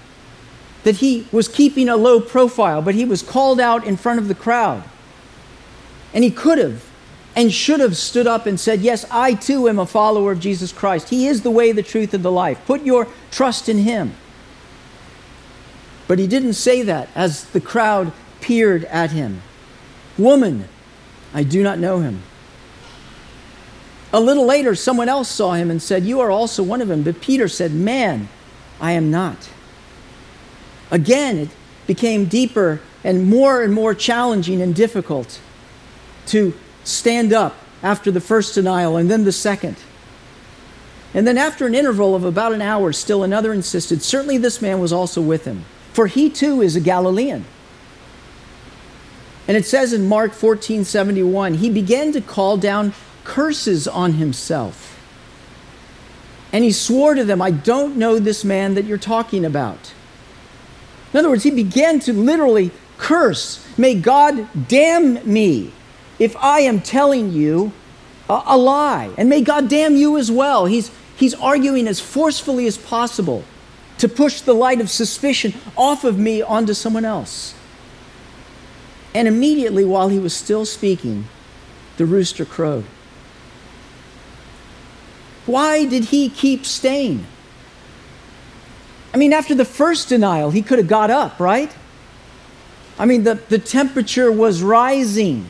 That 0.85 0.95
he 0.95 1.27
was 1.33 1.49
keeping 1.49 1.89
a 1.89 1.97
low 1.97 2.21
profile, 2.21 2.81
but 2.81 2.95
he 2.95 3.03
was 3.03 3.21
called 3.21 3.59
out 3.59 3.85
in 3.85 3.97
front 3.97 4.19
of 4.19 4.29
the 4.29 4.35
crowd. 4.35 4.85
And 6.13 6.23
he 6.23 6.31
could 6.31 6.57
have 6.57 6.91
and 7.35 7.51
should 7.51 7.79
have 7.79 7.95
stood 7.95 8.27
up 8.27 8.45
and 8.45 8.59
said, 8.59 8.81
Yes, 8.81 9.05
I 9.09 9.33
too 9.33 9.69
am 9.69 9.79
a 9.79 9.85
follower 9.85 10.31
of 10.31 10.39
Jesus 10.39 10.71
Christ. 10.71 11.09
He 11.09 11.27
is 11.27 11.41
the 11.41 11.51
way, 11.51 11.71
the 11.71 11.83
truth, 11.83 12.13
and 12.13 12.23
the 12.23 12.31
life. 12.31 12.59
Put 12.65 12.83
your 12.83 13.07
trust 13.31 13.69
in 13.69 13.79
him. 13.79 14.13
But 16.07 16.19
he 16.19 16.27
didn't 16.27 16.53
say 16.53 16.81
that 16.81 17.07
as 17.15 17.45
the 17.45 17.61
crowd 17.61 18.11
peered 18.41 18.83
at 18.85 19.11
him. 19.11 19.41
Woman, 20.17 20.67
I 21.33 21.43
do 21.43 21.63
not 21.63 21.79
know 21.79 21.99
him. 21.99 22.21
A 24.11 24.19
little 24.19 24.45
later, 24.45 24.75
someone 24.75 25.07
else 25.07 25.29
saw 25.29 25.53
him 25.53 25.71
and 25.71 25.81
said, 25.81 26.03
You 26.03 26.19
are 26.19 26.29
also 26.29 26.63
one 26.63 26.81
of 26.81 26.89
them. 26.89 27.03
But 27.03 27.21
Peter 27.21 27.47
said, 27.47 27.71
Man, 27.71 28.27
I 28.81 28.91
am 28.91 29.09
not. 29.09 29.49
Again, 30.89 31.37
it 31.37 31.49
became 31.87 32.25
deeper 32.25 32.81
and 33.05 33.25
more 33.25 33.63
and 33.63 33.73
more 33.73 33.95
challenging 33.95 34.61
and 34.61 34.75
difficult 34.75 35.39
to 36.27 36.53
stand 36.83 37.33
up 37.33 37.55
after 37.83 38.11
the 38.11 38.21
first 38.21 38.55
denial 38.55 38.97
and 38.97 39.09
then 39.09 39.23
the 39.23 39.31
second. 39.31 39.77
And 41.13 41.27
then, 41.27 41.37
after 41.37 41.67
an 41.67 41.75
interval 41.75 42.15
of 42.15 42.23
about 42.23 42.53
an 42.53 42.61
hour, 42.61 42.93
still 42.93 43.23
another 43.23 43.51
insisted, 43.51 44.01
Certainly 44.01 44.37
this 44.37 44.61
man 44.61 44.79
was 44.79 44.93
also 44.93 45.21
with 45.21 45.43
him, 45.45 45.65
for 45.91 46.07
he 46.07 46.29
too 46.29 46.61
is 46.61 46.75
a 46.75 46.79
Galilean. 46.79 47.45
And 49.47 49.57
it 49.57 49.65
says 49.65 49.91
in 49.91 50.07
Mark 50.07 50.31
14 50.31 50.85
71, 50.85 51.55
he 51.55 51.69
began 51.69 52.13
to 52.13 52.21
call 52.21 52.55
down 52.55 52.93
curses 53.25 53.87
on 53.87 54.13
himself. 54.13 54.87
And 56.53 56.63
he 56.63 56.71
swore 56.71 57.13
to 57.13 57.25
them, 57.25 57.41
I 57.41 57.51
don't 57.51 57.97
know 57.97 58.19
this 58.19 58.45
man 58.45 58.75
that 58.75 58.85
you're 58.85 58.97
talking 58.97 59.43
about. 59.43 59.93
In 61.13 61.19
other 61.19 61.29
words, 61.29 61.43
he 61.43 61.51
began 61.51 61.99
to 62.01 62.13
literally 62.13 62.71
curse, 62.97 63.65
May 63.77 63.95
God 63.95 64.47
damn 64.69 65.15
me 65.29 65.73
if 66.21 66.37
I 66.37 66.59
am 66.59 66.81
telling 66.81 67.31
you 67.31 67.71
a, 68.29 68.43
a 68.45 68.57
lie. 68.57 69.09
And 69.17 69.27
may 69.27 69.41
God 69.41 69.67
damn 69.67 69.95
you 69.95 70.19
as 70.19 70.31
well. 70.31 70.67
He's, 70.67 70.91
he's 71.15 71.33
arguing 71.33 71.87
as 71.87 71.99
forcefully 71.99 72.67
as 72.67 72.77
possible 72.77 73.43
to 73.97 74.07
push 74.07 74.41
the 74.41 74.53
light 74.53 74.79
of 74.79 74.91
suspicion 74.91 75.55
off 75.75 76.03
of 76.03 76.19
me 76.19 76.43
onto 76.43 76.75
someone 76.75 77.05
else. 77.05 77.55
And 79.15 79.27
immediately, 79.27 79.83
while 79.83 80.09
he 80.09 80.19
was 80.19 80.35
still 80.35 80.63
speaking, 80.63 81.25
the 81.97 82.05
rooster 82.05 82.45
crowed. 82.45 82.85
Why 85.47 85.85
did 85.85 86.05
he 86.05 86.29
keep 86.29 86.67
staying? 86.67 87.25
I 89.11 89.17
mean, 89.17 89.33
after 89.33 89.55
the 89.55 89.65
first 89.65 90.07
denial, 90.09 90.51
he 90.51 90.61
could 90.61 90.77
have 90.77 90.87
got 90.87 91.09
up, 91.09 91.39
right? 91.39 91.73
I 92.99 93.05
mean, 93.05 93.23
the, 93.23 93.41
the 93.49 93.57
temperature 93.57 94.31
was 94.31 94.61
rising. 94.61 95.47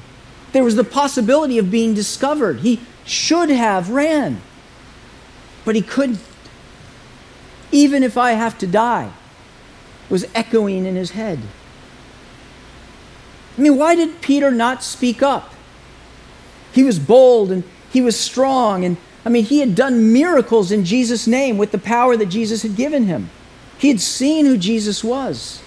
There 0.51 0.63
was 0.63 0.75
the 0.75 0.84
possibility 0.84 1.58
of 1.58 1.72
being 1.72 1.93
discovered. 1.93 2.60
He 2.60 2.81
should 3.05 3.50
have 3.50 3.89
ran, 3.89 4.41
but 5.65 5.75
he 5.75 5.81
couldn't. 5.81 6.20
Even 7.72 8.03
if 8.03 8.17
I 8.17 8.31
have 8.31 8.58
to 8.60 8.67
die, 8.67 9.12
was 10.10 10.25
echoing 10.36 10.86
in 10.86 10.96
his 10.96 11.12
head. 11.12 11.39
I 13.58 13.62
mean, 13.62 13.77
why 13.77 13.96
did 13.96 14.22
Peter 14.22 14.51
not 14.51 14.84
speak 14.84 15.24
up? 15.24 15.53
He 16.74 16.84
was 16.84 17.00
bold 17.00 17.51
and 17.51 17.63
he 17.91 18.01
was 18.01 18.20
strong, 18.20 18.84
and 18.84 18.98
I 19.25 19.29
mean, 19.29 19.46
he 19.46 19.60
had 19.60 19.75
done 19.75 20.12
miracles 20.12 20.72
in 20.72 20.84
Jesus' 20.84 21.27
name 21.27 21.58
with 21.58 21.72
the 21.72 21.77
power 21.77 22.17
that 22.17 22.27
Jesus 22.27 22.62
had 22.63 22.75
given 22.75 23.05
him. 23.05 23.29
He 23.77 23.88
had 23.88 24.01
seen 24.01 24.46
who 24.46 24.58
Jesus 24.58 25.03
was. 25.03 25.62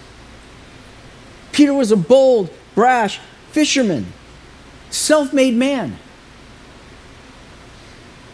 Peter 1.52 1.72
was 1.72 1.90
a 1.90 1.96
bold, 1.96 2.50
brash 2.74 3.20
fisherman 3.50 4.12
self 4.94 5.32
made 5.32 5.54
man? 5.54 5.98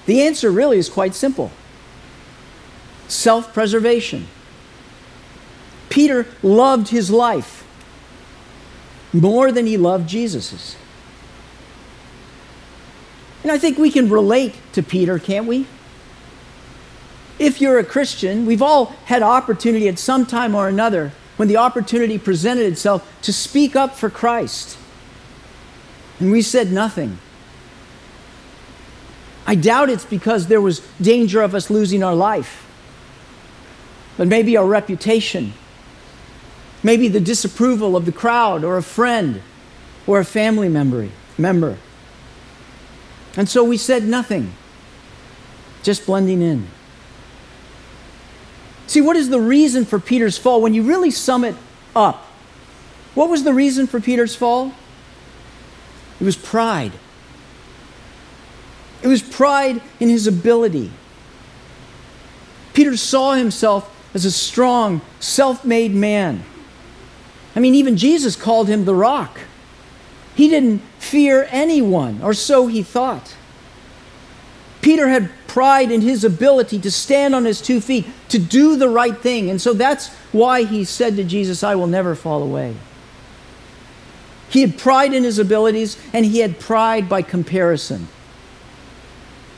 The 0.07 0.23
answer 0.23 0.51
really 0.51 0.79
is 0.79 0.89
quite 0.89 1.15
simple 1.15 1.51
self 3.09 3.53
preservation. 3.53 4.29
Peter 5.89 6.27
loved 6.43 6.89
his 6.89 7.11
life 7.11 7.67
more 9.13 9.51
than 9.51 9.67
he 9.67 9.77
loved 9.77 10.09
Jesus's. 10.09 10.77
And 13.43 13.51
I 13.51 13.59
think 13.59 13.79
we 13.79 13.91
can 13.91 14.09
relate 14.09 14.55
to 14.73 14.83
Peter, 14.83 15.19
can't 15.19 15.47
we? 15.47 15.67
If 17.39 17.61
you're 17.61 17.79
a 17.79 17.85
Christian, 17.85 18.45
we've 18.47 18.63
all 18.63 18.87
had 19.07 19.23
opportunity 19.23 19.89
at 19.89 19.99
some 19.99 20.27
time 20.27 20.55
or 20.55 20.69
another 20.69 21.13
when 21.37 21.49
the 21.49 21.57
opportunity 21.57 22.19
presented 22.19 22.67
itself 22.67 23.11
to 23.23 23.33
speak 23.33 23.75
up 23.75 23.97
for 23.97 24.11
Christ. 24.11 24.77
And 26.21 26.31
we 26.31 26.43
said 26.43 26.71
nothing. 26.71 27.19
I 29.47 29.55
doubt 29.55 29.91
it's 29.91 30.05
because 30.05 30.47
there 30.47 30.61
was 30.61 30.81
danger 31.01 31.43
of 31.43 31.55
us 31.55 31.71
losing 31.71 32.05
our 32.05 32.15
life, 32.15 32.67
but 34.17 34.29
maybe 34.29 34.57
our 34.57 34.67
reputation, 34.67 35.55
maybe 36.83 37.09
the 37.09 37.21
disapproval 37.21 37.97
of 37.97 38.05
the 38.05 38.13
crowd 38.13 38.63
or 38.63 38.77
a 38.77 38.83
friend 38.83 39.43
or 40.07 40.21
a 40.21 40.25
family 40.25 40.69
member. 40.69 41.09
member. 41.37 41.79
And 43.37 43.49
so 43.49 43.65
we 43.65 43.77
said 43.77 44.05
nothing, 44.05 44.53
just 45.83 46.07
blending 46.07 46.43
in. 46.43 46.69
See, 48.87 49.01
what 49.01 49.17
is 49.17 49.31
the 49.31 49.41
reason 49.41 49.85
for 49.85 49.99
Peter's 49.99 50.37
fall? 50.37 50.61
When 50.61 50.75
you 50.75 50.83
really 50.83 51.11
sum 51.11 51.45
it 51.45 51.55
up, 51.97 52.27
what 53.15 53.31
was 53.31 53.45
the 53.45 53.55
reason 53.55 53.87
for 53.87 54.01
Peter's 54.01 54.35
fall? 54.35 54.75
It 56.21 56.25
was 56.25 56.37
pride. 56.37 56.93
It 59.03 59.09
was 59.09 59.23
pride 59.23 59.81
in 59.99 60.09
his 60.09 60.27
ability. 60.27 60.91
Peter 62.75 62.97
saw 62.97 63.33
himself 63.33 63.97
as 64.15 64.25
a 64.25 64.31
strong, 64.31 65.01
self 65.19 65.65
made 65.65 65.95
man. 65.95 66.45
I 67.57 67.61
mean, 67.61 67.75
even 67.75 67.97
Jesus 67.97 68.37
called 68.37 68.69
him 68.69 68.85
the 68.85 68.95
rock. 68.95 69.41
He 70.35 70.49
didn't 70.49 70.79
fear 70.99 71.49
anyone, 71.51 72.23
or 72.23 72.35
so 72.35 72.67
he 72.67 72.83
thought. 72.83 73.35
Peter 74.81 75.09
had 75.09 75.31
pride 75.47 75.91
in 75.91 76.01
his 76.01 76.25
ability 76.25 76.79
to 76.79 76.91
stand 76.91 77.35
on 77.35 77.45
his 77.45 77.61
two 77.61 77.81
feet, 77.81 78.07
to 78.29 78.39
do 78.39 78.77
the 78.77 78.89
right 78.89 79.19
thing. 79.19 79.51
And 79.51 79.61
so 79.61 79.73
that's 79.73 80.09
why 80.33 80.65
he 80.65 80.85
said 80.85 81.17
to 81.17 81.25
Jesus, 81.25 81.65
I 81.65 81.75
will 81.75 81.87
never 81.87 82.15
fall 82.15 82.43
away. 82.43 82.77
He 84.51 84.63
had 84.63 84.77
pride 84.77 85.15
in 85.15 85.23
his 85.23 85.39
abilities, 85.39 85.97
and 86.13 86.27
he 86.27 86.41
had 86.41 86.59
pride 86.59 87.09
by 87.09 87.23
comparison. 87.23 88.09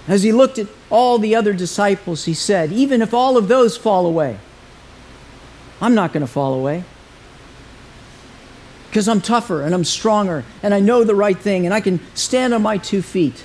As 0.07 0.23
he 0.23 0.33
looked 0.33 0.59
at 0.59 0.67
all 0.91 1.19
the 1.19 1.35
other 1.35 1.55
disciples, 1.55 2.27
he 2.27 2.35
said, 2.35 2.73
Even 2.73 3.01
if 3.01 3.15
all 3.15 3.37
of 3.37 3.49
those 3.49 3.77
fall 3.77 4.07
away, 4.07 4.39
I'm 5.81 5.95
not 5.95 6.13
going 6.13 6.21
to 6.21 6.31
fall 6.31 6.55
away. 6.55 6.85
Because 8.91 9.09
I'm 9.09 9.23
tougher 9.23 9.63
and 9.63 9.75
I'm 9.75 9.85
stronger 9.85 10.45
and 10.63 10.75
I 10.75 10.81
know 10.81 11.03
the 11.03 11.15
right 11.15 11.39
thing 11.39 11.65
and 11.65 11.73
I 11.73 11.81
can 11.81 11.99
stand 12.15 12.53
on 12.53 12.61
my 12.61 12.77
two 12.77 13.01
feet. 13.01 13.43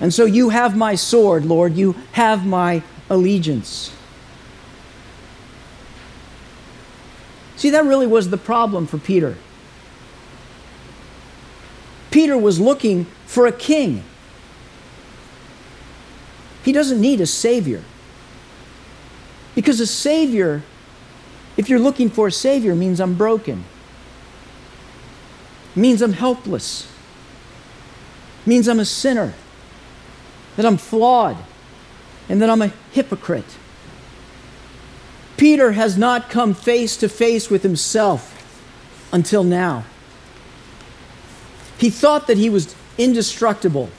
And 0.00 0.12
so 0.12 0.24
you 0.24 0.48
have 0.48 0.76
my 0.76 0.96
sword, 0.96 1.44
Lord. 1.44 1.76
You 1.76 1.94
have 2.12 2.44
my 2.44 2.82
allegiance. 3.08 3.92
See, 7.56 7.70
that 7.70 7.84
really 7.84 8.06
was 8.08 8.30
the 8.30 8.36
problem 8.36 8.88
for 8.88 8.98
Peter. 8.98 9.36
Peter 12.10 12.36
was 12.36 12.58
looking 12.58 13.04
for 13.26 13.46
a 13.46 13.52
king. 13.52 14.02
He 16.64 16.72
doesn't 16.72 17.00
need 17.00 17.20
a 17.20 17.26
savior. 17.26 17.82
Because 19.54 19.80
a 19.80 19.86
savior, 19.86 20.62
if 21.56 21.68
you're 21.68 21.78
looking 21.78 22.10
for 22.10 22.28
a 22.28 22.32
savior, 22.32 22.74
means 22.74 23.00
I'm 23.00 23.14
broken, 23.14 23.64
means 25.74 26.00
I'm 26.00 26.12
helpless, 26.12 26.90
means 28.46 28.68
I'm 28.68 28.80
a 28.80 28.84
sinner 28.84 29.34
that 30.56 30.64
I'm 30.64 30.76
flawed, 30.76 31.36
and 32.28 32.40
that 32.42 32.50
I'm 32.50 32.62
a 32.62 32.72
hypocrite. 32.92 33.56
Peter 35.36 35.72
has 35.72 35.96
not 35.96 36.28
come 36.28 36.52
face 36.52 36.96
to 36.96 37.08
face 37.08 37.48
with 37.48 37.62
himself 37.62 38.34
until 39.12 39.44
now. 39.44 39.84
He 41.78 41.90
thought 41.90 42.26
that 42.26 42.36
he 42.36 42.50
was 42.50 42.74
indestructible, 42.96 43.90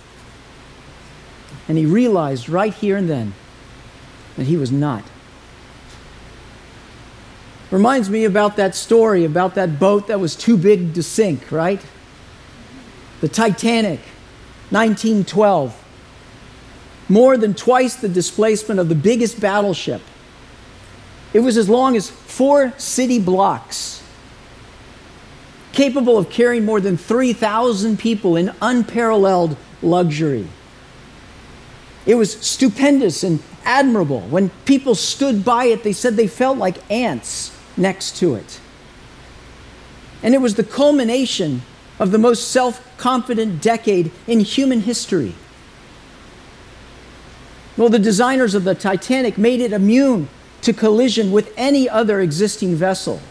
and 1.68 1.78
he 1.78 1.86
realized 1.86 2.50
right 2.50 2.74
here 2.74 2.98
and 2.98 3.10
then 3.10 3.34
that 4.36 4.46
he 4.46 4.58
was 4.58 4.72
not. 4.72 5.04
Reminds 7.72 8.10
me 8.10 8.26
about 8.26 8.56
that 8.56 8.76
story 8.76 9.26
about 9.26 9.56
that 9.56 9.80
boat 9.80 10.08
that 10.08 10.20
was 10.20 10.36
too 10.36 10.58
big 10.58 10.94
to 10.96 11.04
sink, 11.04 11.52
right? 11.52 11.82
The 13.22 13.28
Titanic, 13.28 14.00
1912 14.72 15.86
more 17.10 17.38
than 17.38 17.56
twice 17.56 17.96
the 17.96 18.08
displacement 18.08 18.80
of 18.80 18.88
the 18.88 18.96
biggest 18.96 19.42
battleship. 19.42 20.02
It 21.34 21.40
was 21.40 21.58
as 21.58 21.68
long 21.68 21.98
as 21.98 22.10
four 22.10 22.74
city 22.78 23.20
blocks, 23.20 23.99
capable 25.72 26.18
of 26.18 26.30
carrying 26.30 26.66
more 26.66 26.82
than 26.82 26.98
3,000 26.98 28.00
people 28.00 28.36
in 28.36 28.54
unparalleled 28.62 29.56
luxury. 29.82 30.48
It 32.06 32.16
was 32.16 32.34
stupendous 32.40 33.24
and 33.24 33.42
admirable. 33.64 34.22
When 34.22 34.50
people 34.66 34.96
stood 34.96 35.46
by 35.46 35.66
it, 35.66 35.84
they 35.84 35.94
said 35.94 36.16
they 36.16 36.28
felt 36.28 36.58
like 36.58 36.90
ants 36.92 37.56
next 37.78 38.18
to 38.18 38.36
it. 38.36 38.60
And 40.24 40.34
it 40.34 40.42
was 40.42 40.56
the 40.56 40.64
culmination 40.64 41.62
of 42.00 42.12
the 42.12 42.18
most 42.18 42.50
self 42.50 42.86
confident 42.98 43.62
decade 43.62 44.12
in 44.28 44.40
human 44.40 44.82
history. 44.82 45.36
Well, 47.78 47.90
the 47.90 48.00
designers 48.00 48.56
of 48.56 48.64
the 48.66 48.76
Titanic 48.76 49.38
made 49.38 49.62
it 49.62 49.72
immune 49.72 50.28
to 50.62 50.74
collision 50.74 51.32
with 51.32 51.54
any 51.56 51.88
other 51.88 52.20
existing 52.20 52.76
vessel. 52.76 53.22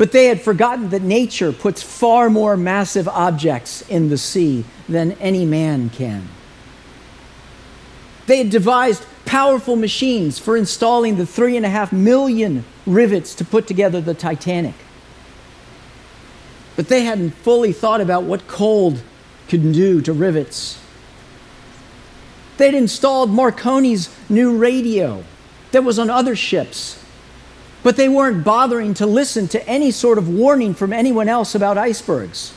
But 0.00 0.12
they 0.12 0.26
had 0.26 0.40
forgotten 0.40 0.88
that 0.88 1.02
nature 1.02 1.52
puts 1.52 1.82
far 1.82 2.30
more 2.30 2.56
massive 2.56 3.06
objects 3.06 3.82
in 3.82 4.08
the 4.08 4.16
sea 4.16 4.64
than 4.88 5.12
any 5.12 5.44
man 5.44 5.90
can. 5.90 6.26
They 8.26 8.38
had 8.38 8.48
devised 8.48 9.04
powerful 9.26 9.76
machines 9.76 10.38
for 10.38 10.56
installing 10.56 11.16
the 11.16 11.26
three 11.26 11.54
and 11.58 11.66
a 11.66 11.68
half 11.68 11.92
million 11.92 12.64
rivets 12.86 13.34
to 13.34 13.44
put 13.44 13.66
together 13.66 14.00
the 14.00 14.14
Titanic. 14.14 14.76
But 16.76 16.88
they 16.88 17.02
hadn't 17.02 17.32
fully 17.32 17.74
thought 17.74 18.00
about 18.00 18.22
what 18.22 18.46
cold 18.46 19.02
could 19.48 19.72
do 19.72 20.00
to 20.00 20.14
rivets 20.14 20.80
They'd 22.60 22.74
installed 22.74 23.30
Marconi's 23.30 24.14
new 24.28 24.54
radio 24.54 25.24
that 25.72 25.82
was 25.82 25.98
on 25.98 26.10
other 26.10 26.36
ships, 26.36 26.99
but 27.82 27.96
they 27.96 28.08
weren't 28.08 28.44
bothering 28.44 28.94
to 28.94 29.06
listen 29.06 29.48
to 29.48 29.68
any 29.68 29.90
sort 29.90 30.18
of 30.18 30.28
warning 30.28 30.74
from 30.74 30.92
anyone 30.92 31.28
else 31.28 31.54
about 31.54 31.78
icebergs. 31.78 32.52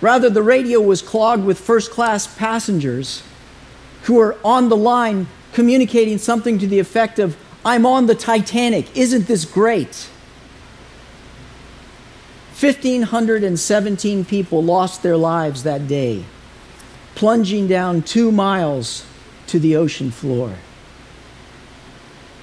Rather, 0.00 0.30
the 0.30 0.42
radio 0.42 0.80
was 0.80 1.02
clogged 1.02 1.44
with 1.44 1.58
first 1.58 1.90
class 1.90 2.26
passengers 2.36 3.22
who 4.02 4.14
were 4.14 4.36
on 4.44 4.68
the 4.68 4.76
line 4.76 5.26
communicating 5.52 6.18
something 6.18 6.58
to 6.58 6.66
the 6.66 6.78
effect 6.78 7.18
of, 7.18 7.36
I'm 7.64 7.84
on 7.84 8.06
the 8.06 8.14
Titanic. 8.14 8.96
Isn't 8.96 9.26
this 9.26 9.44
great? 9.44 10.08
1,517 12.60 14.24
people 14.24 14.62
lost 14.62 15.02
their 15.02 15.16
lives 15.16 15.62
that 15.62 15.86
day 15.88 16.24
plunging 17.18 17.66
down 17.66 18.00
two 18.00 18.30
miles 18.30 19.04
to 19.48 19.58
the 19.58 19.74
ocean 19.74 20.08
floor. 20.08 20.54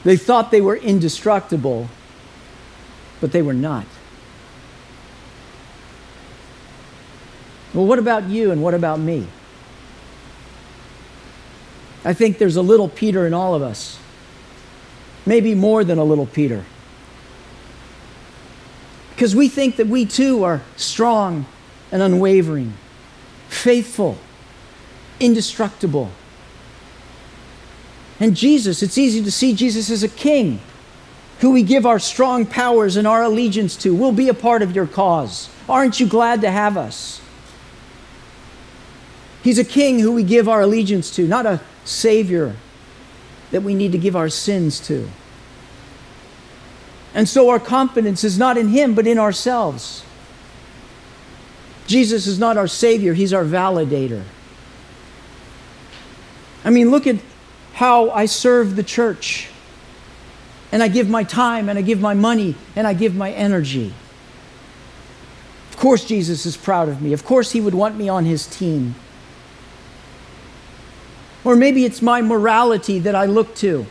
They 0.06 0.16
thought 0.18 0.52
they 0.52 0.62
were 0.62 0.76
indestructible, 0.78 1.90
but 3.20 3.32
they 3.32 3.42
were 3.42 3.56
not. 3.56 3.86
Well, 7.74 7.88
what 7.88 8.00
about 8.00 8.30
you 8.30 8.52
and 8.52 8.62
what 8.62 8.76
about 8.76 9.00
me? 9.00 9.28
I 12.06 12.14
think 12.14 12.38
there's 12.38 12.56
a 12.56 12.62
little 12.62 12.88
Peter 12.88 13.26
in 13.26 13.34
all 13.34 13.56
of 13.56 13.64
us, 13.64 13.98
maybe 15.26 15.56
more 15.56 15.84
than 15.84 15.98
a 15.98 16.04
little 16.04 16.28
Peter. 16.28 16.64
Because 19.10 19.36
we 19.36 19.50
think 19.50 19.78
that 19.78 19.88
we 19.88 20.06
too 20.06 20.44
are 20.44 20.62
strong 20.76 21.48
and 21.92 22.04
unwavering, 22.04 22.76
faithful 23.50 24.20
indestructible. 25.20 26.12
And 28.20 28.36
Jesus, 28.36 28.82
it's 28.82 28.98
easy 28.98 29.24
to 29.24 29.32
see 29.32 29.54
Jesus 29.54 29.90
as 29.90 30.04
a 30.04 30.08
king 30.08 30.60
who 31.40 31.52
we 31.52 31.64
give 31.64 31.86
our 31.86 32.00
strong 32.00 32.46
powers 32.46 32.96
and 32.96 33.06
our 33.06 33.24
allegiance 33.24 33.76
to. 33.78 33.94
We'll 33.94 34.14
be 34.14 34.30
a 34.30 34.34
part 34.34 34.62
of 34.62 34.76
your 34.76 34.88
cause. 34.88 35.50
Aren't 35.68 36.00
you 36.00 36.08
glad 36.08 36.42
to 36.42 36.52
have 36.52 36.78
us? 36.78 37.22
He's 39.44 39.60
a 39.60 39.66
king 39.66 40.00
who 40.00 40.12
we 40.14 40.24
give 40.24 40.48
our 40.48 40.62
allegiance 40.62 41.14
to, 41.18 41.28
not 41.28 41.46
a 41.46 41.62
savior 41.84 42.56
that 43.52 43.62
we 43.62 43.76
need 43.76 43.92
to 43.92 43.98
give 43.98 44.16
our 44.16 44.30
sins 44.30 44.80
to. 44.88 45.08
And 47.14 47.30
so 47.30 47.50
our 47.50 47.60
confidence 47.60 48.24
is 48.24 48.38
not 48.38 48.58
in 48.58 48.70
him, 48.70 48.96
but 48.96 49.06
in 49.06 49.20
ourselves. 49.20 50.04
Jesus 51.86 52.28
is 52.28 52.40
not 52.40 52.58
our 52.58 52.68
savior, 52.68 53.14
he's 53.14 53.34
our 53.34 53.44
validator. 53.44 54.24
I 56.64 56.72
mean, 56.72 56.90
look 56.90 57.06
at 57.06 57.18
how 57.76 58.10
I 58.12 58.26
serve 58.26 58.78
the 58.78 58.84
church. 58.84 59.50
And 60.72 60.82
I 60.82 60.88
give 60.88 61.10
my 61.10 61.24
time, 61.24 61.70
and 61.70 61.78
I 61.78 61.82
give 61.82 62.02
my 62.02 62.14
money, 62.14 62.56
and 62.76 62.88
I 62.88 62.94
give 62.94 63.16
my 63.16 63.32
energy. 63.32 63.94
Of 65.72 65.78
course, 65.78 66.06
Jesus 66.06 66.46
is 66.46 66.56
proud 66.56 66.88
of 66.88 67.02
me. 67.02 67.12
Of 67.12 67.26
course, 67.26 67.52
he 67.52 67.60
would 67.60 67.74
want 67.74 67.98
me 67.98 68.08
on 68.08 68.24
his 68.24 68.48
team. 68.48 68.96
Or 71.44 71.56
maybe 71.56 71.86
it's 71.86 72.02
my 72.02 72.22
morality 72.22 72.98
that 73.00 73.14
I 73.14 73.26
look 73.26 73.56
to 73.56 73.86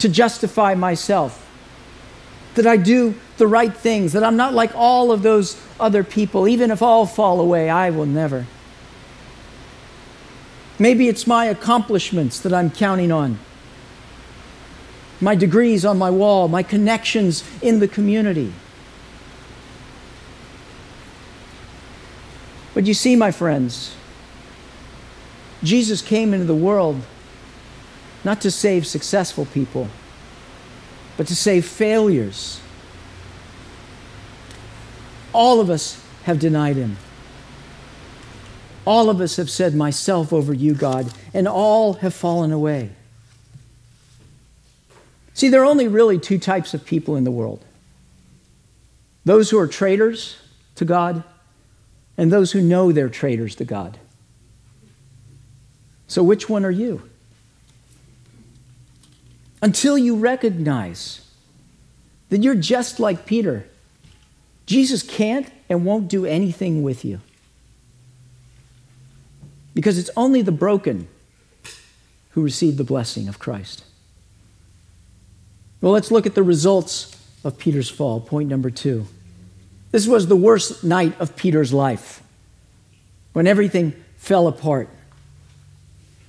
to 0.00 0.08
justify 0.08 0.74
myself. 0.74 1.40
That 2.56 2.66
I 2.66 2.76
do 2.76 3.14
the 3.38 3.46
right 3.46 3.74
things, 3.74 4.12
that 4.12 4.22
I'm 4.22 4.36
not 4.36 4.52
like 4.52 4.72
all 4.74 5.10
of 5.10 5.22
those 5.22 5.60
other 5.80 6.04
people. 6.04 6.46
Even 6.46 6.70
if 6.70 6.82
all 6.82 7.06
fall 7.06 7.40
away, 7.40 7.70
I 7.70 7.88
will 7.88 8.06
never. 8.06 8.46
Maybe 10.84 11.08
it's 11.08 11.26
my 11.26 11.46
accomplishments 11.46 12.38
that 12.40 12.52
I'm 12.52 12.70
counting 12.70 13.10
on, 13.10 13.38
my 15.18 15.34
degrees 15.34 15.82
on 15.82 15.96
my 15.96 16.10
wall, 16.10 16.46
my 16.46 16.62
connections 16.62 17.42
in 17.62 17.78
the 17.80 17.88
community. 17.88 18.52
But 22.74 22.84
you 22.84 22.92
see, 22.92 23.16
my 23.16 23.30
friends, 23.30 23.96
Jesus 25.62 26.02
came 26.02 26.34
into 26.34 26.44
the 26.44 26.54
world 26.54 27.00
not 28.22 28.42
to 28.42 28.50
save 28.50 28.86
successful 28.86 29.46
people, 29.46 29.88
but 31.16 31.26
to 31.28 31.34
save 31.34 31.64
failures. 31.64 32.60
All 35.32 35.62
of 35.62 35.70
us 35.70 36.04
have 36.24 36.38
denied 36.38 36.76
him. 36.76 36.98
All 38.86 39.08
of 39.08 39.20
us 39.20 39.36
have 39.36 39.50
said, 39.50 39.74
Myself 39.74 40.32
over 40.32 40.52
you, 40.52 40.74
God, 40.74 41.12
and 41.32 41.48
all 41.48 41.94
have 41.94 42.14
fallen 42.14 42.52
away. 42.52 42.90
See, 45.32 45.48
there 45.48 45.62
are 45.62 45.66
only 45.66 45.88
really 45.88 46.18
two 46.18 46.38
types 46.38 46.74
of 46.74 46.84
people 46.84 47.16
in 47.16 47.24
the 47.24 47.30
world 47.30 47.64
those 49.24 49.48
who 49.48 49.58
are 49.58 49.66
traitors 49.66 50.36
to 50.74 50.84
God, 50.84 51.24
and 52.18 52.30
those 52.30 52.52
who 52.52 52.60
know 52.60 52.92
they're 52.92 53.08
traitors 53.08 53.54
to 53.56 53.64
God. 53.64 53.98
So, 56.06 56.22
which 56.22 56.48
one 56.48 56.64
are 56.64 56.70
you? 56.70 57.08
Until 59.62 59.96
you 59.96 60.16
recognize 60.16 61.26
that 62.28 62.42
you're 62.42 62.54
just 62.54 63.00
like 63.00 63.24
Peter, 63.24 63.66
Jesus 64.66 65.02
can't 65.02 65.50
and 65.68 65.84
won't 65.86 66.08
do 66.08 66.26
anything 66.26 66.82
with 66.82 67.04
you. 67.04 67.20
Because 69.74 69.98
it's 69.98 70.10
only 70.16 70.40
the 70.40 70.52
broken 70.52 71.08
who 72.30 72.42
receive 72.42 72.76
the 72.76 72.84
blessing 72.84 73.28
of 73.28 73.38
Christ. 73.38 73.84
Well, 75.80 75.92
let's 75.92 76.10
look 76.10 76.26
at 76.26 76.34
the 76.34 76.42
results 76.42 77.16
of 77.44 77.58
Peter's 77.58 77.90
fall. 77.90 78.20
Point 78.20 78.48
number 78.48 78.70
two. 78.70 79.06
This 79.90 80.06
was 80.06 80.26
the 80.26 80.36
worst 80.36 80.82
night 80.82 81.14
of 81.20 81.36
Peter's 81.36 81.72
life 81.72 82.22
when 83.32 83.46
everything 83.46 83.92
fell 84.16 84.48
apart. 84.48 84.88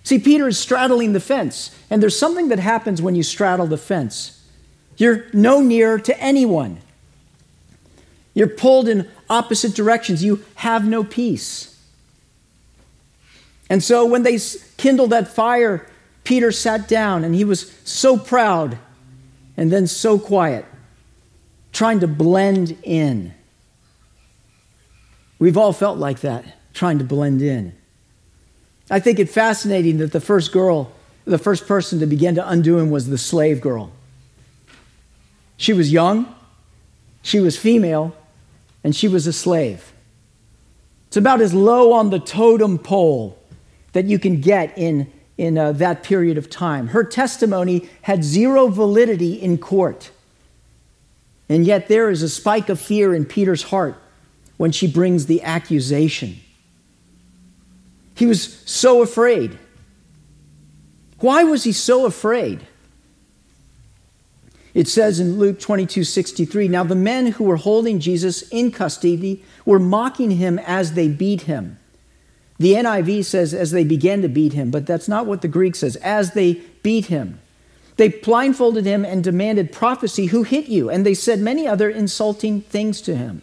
See, 0.03 0.19
Peter 0.19 0.47
is 0.47 0.59
straddling 0.59 1.13
the 1.13 1.19
fence, 1.19 1.75
and 1.89 2.01
there's 2.03 2.17
something 2.17 2.49
that 2.49 2.59
happens 2.59 3.01
when 3.01 3.15
you 3.15 3.23
straddle 3.23 3.65
the 3.65 3.77
fence. 3.77 4.43
You're 4.97 5.25
no 5.33 5.61
nearer 5.61 5.97
to 5.99 6.19
anyone. 6.21 6.77
You're 8.35 8.47
pulled 8.47 8.87
in 8.87 9.09
opposite 9.29 9.73
directions. 9.73 10.23
You 10.23 10.43
have 10.55 10.87
no 10.87 11.03
peace. 11.03 11.74
And 13.69 13.83
so 13.83 14.05
when 14.05 14.23
they 14.23 14.39
kindled 14.77 15.09
that 15.09 15.27
fire, 15.27 15.87
Peter 16.23 16.51
sat 16.51 16.87
down 16.87 17.23
and 17.23 17.33
he 17.33 17.43
was 17.43 17.73
so 17.83 18.17
proud 18.17 18.77
and 19.57 19.71
then 19.71 19.87
so 19.87 20.19
quiet, 20.19 20.65
trying 21.71 21.99
to 22.01 22.07
blend 22.07 22.77
in. 22.83 23.33
We've 25.39 25.57
all 25.57 25.73
felt 25.73 25.97
like 25.97 26.21
that, 26.21 26.45
trying 26.73 26.99
to 26.99 27.05
blend 27.05 27.41
in. 27.41 27.73
I 28.89 28.99
think 28.99 29.19
it 29.19 29.29
fascinating 29.29 29.97
that 29.97 30.11
the 30.11 30.19
first 30.19 30.51
girl, 30.51 30.91
the 31.25 31.37
first 31.37 31.67
person 31.67 31.99
to 31.99 32.05
begin 32.05 32.35
to 32.35 32.47
undo 32.47 32.77
him 32.77 32.91
was 32.91 33.07
the 33.07 33.17
slave 33.17 33.61
girl. 33.61 33.91
She 35.57 35.73
was 35.73 35.91
young, 35.91 36.33
she 37.21 37.39
was 37.39 37.57
female, 37.57 38.15
and 38.83 38.95
she 38.95 39.07
was 39.07 39.25
a 39.25 39.33
slave. 39.33 39.93
It's 41.07 41.17
about 41.17 41.41
as 41.41 41.53
low 41.53 41.93
on 41.93 42.09
the 42.09 42.19
totem 42.19 42.77
pole 42.77 43.39
that 43.95 44.05
you 44.05 44.19
can 44.19 44.41
get 44.41 44.77
in, 44.77 45.09
in 45.37 45.57
uh, 45.57 45.71
that 45.71 46.03
period 46.03 46.37
of 46.37 46.49
time. 46.49 46.87
Her 46.87 47.05
testimony 47.05 47.87
had 48.01 48.25
zero 48.25 48.67
validity 48.67 49.35
in 49.35 49.57
court. 49.57 50.11
And 51.47 51.65
yet 51.65 51.87
there 51.87 52.09
is 52.09 52.21
a 52.21 52.27
spike 52.27 52.67
of 52.67 52.77
fear 52.77 53.15
in 53.15 53.23
Peter's 53.23 53.63
heart 53.63 53.95
when 54.57 54.73
she 54.73 54.85
brings 54.85 55.27
the 55.27 55.41
accusation. 55.43 56.35
He 58.15 58.25
was 58.25 58.59
so 58.65 59.01
afraid. 59.01 59.57
Why 61.19 61.45
was 61.45 61.63
he 61.63 61.71
so 61.71 62.05
afraid? 62.05 62.67
It 64.73 64.89
says 64.89 65.21
in 65.21 65.39
Luke 65.39 65.57
22 65.57 66.03
63, 66.03 66.67
now 66.67 66.83
the 66.83 66.95
men 66.95 67.27
who 67.27 67.45
were 67.45 67.55
holding 67.55 68.01
Jesus 68.01 68.41
in 68.49 68.71
custody 68.71 69.41
were 69.65 69.79
mocking 69.79 70.31
him 70.31 70.59
as 70.59 70.95
they 70.95 71.07
beat 71.07 71.43
him. 71.43 71.79
The 72.57 72.73
NIV 72.73 73.25
says 73.25 73.53
as 73.53 73.71
they 73.71 73.83
began 73.83 74.21
to 74.21 74.29
beat 74.29 74.53
him, 74.53 74.71
but 74.71 74.85
that's 74.85 75.07
not 75.07 75.25
what 75.25 75.41
the 75.41 75.47
Greek 75.47 75.75
says, 75.75 75.95
as 75.97 76.31
they 76.31 76.61
beat 76.83 77.07
him. 77.07 77.39
They 77.97 78.09
blindfolded 78.09 78.85
him 78.85 79.05
and 79.05 79.23
demanded 79.23 79.71
prophecy, 79.71 80.27
who 80.27 80.43
hit 80.43 80.67
you? 80.67 80.89
And 80.89 81.05
they 81.05 81.13
said 81.13 81.39
many 81.39 81.67
other 81.67 81.89
insulting 81.89 82.61
things 82.61 83.01
to 83.01 83.15
him. 83.15 83.41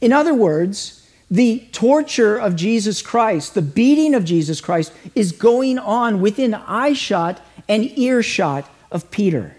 In 0.00 0.12
other 0.12 0.34
words, 0.34 1.08
the 1.30 1.66
torture 1.72 2.36
of 2.36 2.56
Jesus 2.56 3.00
Christ, 3.00 3.54
the 3.54 3.62
beating 3.62 4.14
of 4.14 4.24
Jesus 4.24 4.60
Christ, 4.60 4.92
is 5.14 5.32
going 5.32 5.78
on 5.78 6.20
within 6.20 6.52
eyeshot 6.52 7.38
and 7.68 7.96
earshot 7.98 8.68
of 8.90 9.10
Peter. 9.10 9.56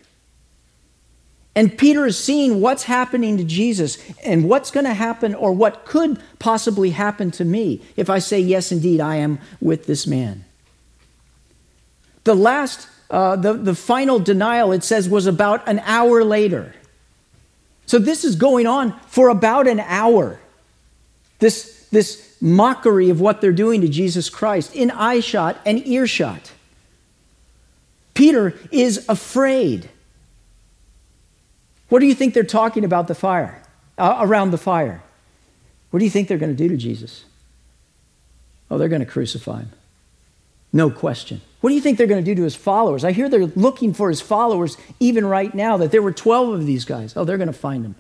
And 1.56 1.78
Peter 1.78 2.06
is 2.06 2.22
seeing 2.22 2.60
what's 2.60 2.84
happening 2.84 3.38
to 3.38 3.44
Jesus 3.46 3.98
and 4.26 4.50
what's 4.50 4.72
going 4.72 4.86
to 4.86 4.94
happen 4.94 5.34
or 5.34 5.54
what 5.54 5.86
could 5.86 6.22
possibly 6.38 6.90
happen 6.90 7.32
to 7.32 7.46
me 7.46 7.82
if 7.96 8.10
I 8.10 8.20
say, 8.20 8.40
Yes, 8.40 8.72
indeed, 8.74 9.00
I 9.00 9.16
am 9.16 9.40
with 9.62 9.86
this 9.86 10.06
man. 10.06 10.44
The 12.26 12.36
last, 12.36 12.90
uh, 13.10 13.38
the, 13.38 13.54
the 13.54 13.76
final 13.76 14.20
denial, 14.20 14.74
it 14.74 14.84
says, 14.84 15.08
was 15.08 15.28
about 15.28 15.66
an 15.68 15.80
hour 15.86 16.24
later. 16.26 16.76
So 17.86 18.00
this 18.00 18.26
is 18.26 18.36
going 18.36 18.68
on 18.68 19.00
for 19.08 19.30
about 19.30 19.68
an 19.68 19.80
hour. 19.80 20.40
This, 21.40 21.88
this 21.92 22.36
mockery 22.42 23.10
of 23.10 23.22
what 23.22 23.40
they're 23.40 23.54
doing 23.54 23.82
to 23.82 23.88
Jesus 23.88 24.30
Christ 24.30 24.76
in 24.76 24.90
eyeshot 24.90 25.58
and 25.66 25.86
earshot. 25.88 26.52
Peter 28.14 28.58
is 28.72 29.06
afraid. 29.08 29.90
What 31.90 32.00
do 32.00 32.08
you 32.08 32.16
think 32.16 32.34
they're 32.34 32.44
talking 32.44 32.84
about 32.84 33.08
the 33.08 33.16
fire, 33.16 33.62
uh, 33.98 34.18
around 34.20 34.52
the 34.52 34.58
fire? 34.58 35.04
What 35.92 36.00
do 36.00 36.06
you 36.06 36.12
think 36.12 36.28
they're 36.28 36.38
going 36.38 36.56
to 36.56 36.64
do 36.64 36.70
to 36.70 36.78
Jesus? 36.78 37.26
Oh, 38.70 38.78
they're 38.78 38.90
going 38.90 39.06
to 39.06 39.06
crucify 39.06 39.60
him. 39.60 39.72
No 40.74 40.90
question. 40.90 41.42
What 41.62 41.70
do 41.70 41.76
you 41.76 41.82
think 41.82 41.98
they're 41.98 42.08
going 42.08 42.24
to 42.24 42.30
do 42.30 42.36
to 42.36 42.44
his 42.44 42.56
followers? 42.56 43.04
I 43.04 43.12
hear 43.12 43.30
they're 43.30 43.46
looking 43.46 43.94
for 43.94 44.10
his 44.10 44.22
followers 44.22 44.78
even 45.00 45.26
right 45.26 45.54
now, 45.54 45.78
that 45.78 45.92
there 45.92 46.02
were 46.02 46.12
12 46.12 46.54
of 46.54 46.66
these 46.66 46.86
guys. 46.86 47.16
Oh, 47.16 47.24
they're 47.24 47.38
going 47.38 47.48
to 47.48 47.54
find 47.54 47.86
them. 47.86 47.96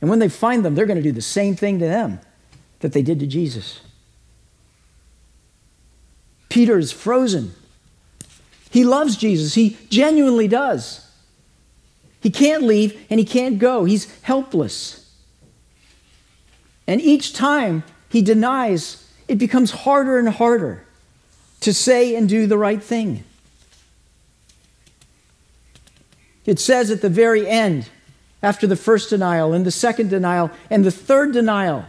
And 0.00 0.08
when 0.08 0.18
they 0.18 0.28
find 0.28 0.64
them, 0.64 0.74
they're 0.74 0.86
going 0.86 0.96
to 0.96 1.02
do 1.02 1.12
the 1.12 1.22
same 1.22 1.54
thing 1.54 1.78
to 1.78 1.84
them 1.84 2.20
that 2.80 2.92
they 2.92 3.02
did 3.02 3.20
to 3.20 3.26
Jesus. 3.26 3.80
Peter 6.48 6.78
is 6.78 6.90
frozen. 6.90 7.54
He 8.70 8.84
loves 8.84 9.16
Jesus, 9.16 9.54
he 9.54 9.76
genuinely 9.88 10.48
does. 10.48 11.09
He 12.20 12.30
can't 12.30 12.62
leave 12.62 13.06
and 13.10 13.18
he 13.18 13.26
can't 13.26 13.58
go. 13.58 13.84
He's 13.84 14.20
helpless. 14.22 15.10
And 16.86 17.00
each 17.00 17.32
time 17.32 17.82
he 18.08 18.20
denies, 18.22 19.08
it 19.28 19.36
becomes 19.36 19.70
harder 19.70 20.18
and 20.18 20.28
harder 20.28 20.84
to 21.60 21.72
say 21.72 22.14
and 22.14 22.28
do 22.28 22.46
the 22.46 22.58
right 22.58 22.82
thing. 22.82 23.24
It 26.46 26.58
says 26.58 26.90
at 26.90 27.02
the 27.02 27.08
very 27.08 27.46
end, 27.48 27.88
after 28.42 28.66
the 28.66 28.76
first 28.76 29.10
denial 29.10 29.52
and 29.52 29.64
the 29.66 29.70
second 29.70 30.08
denial 30.08 30.50
and 30.70 30.84
the 30.84 30.90
third 30.90 31.32
denial. 31.32 31.84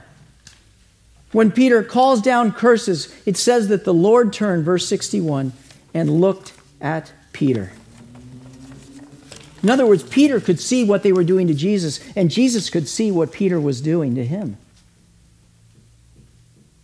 When 1.31 1.51
Peter 1.51 1.81
calls 1.81 2.21
down 2.21 2.51
curses, 2.51 3.13
it 3.25 3.37
says 3.37 3.69
that 3.69 3.85
the 3.85 3.93
Lord 3.93 4.33
turned, 4.33 4.65
verse 4.65 4.85
61, 4.87 5.53
and 5.93 6.19
looked 6.19 6.53
at 6.81 7.13
Peter. 7.31 7.71
In 9.63 9.69
other 9.69 9.85
words, 9.85 10.03
Peter 10.03 10.39
could 10.39 10.59
see 10.59 10.83
what 10.83 11.03
they 11.03 11.11
were 11.11 11.23
doing 11.23 11.47
to 11.47 11.53
Jesus, 11.53 11.99
and 12.15 12.31
Jesus 12.31 12.69
could 12.69 12.87
see 12.87 13.11
what 13.11 13.31
Peter 13.31 13.59
was 13.59 13.81
doing 13.81 14.15
to 14.15 14.25
him. 14.25 14.57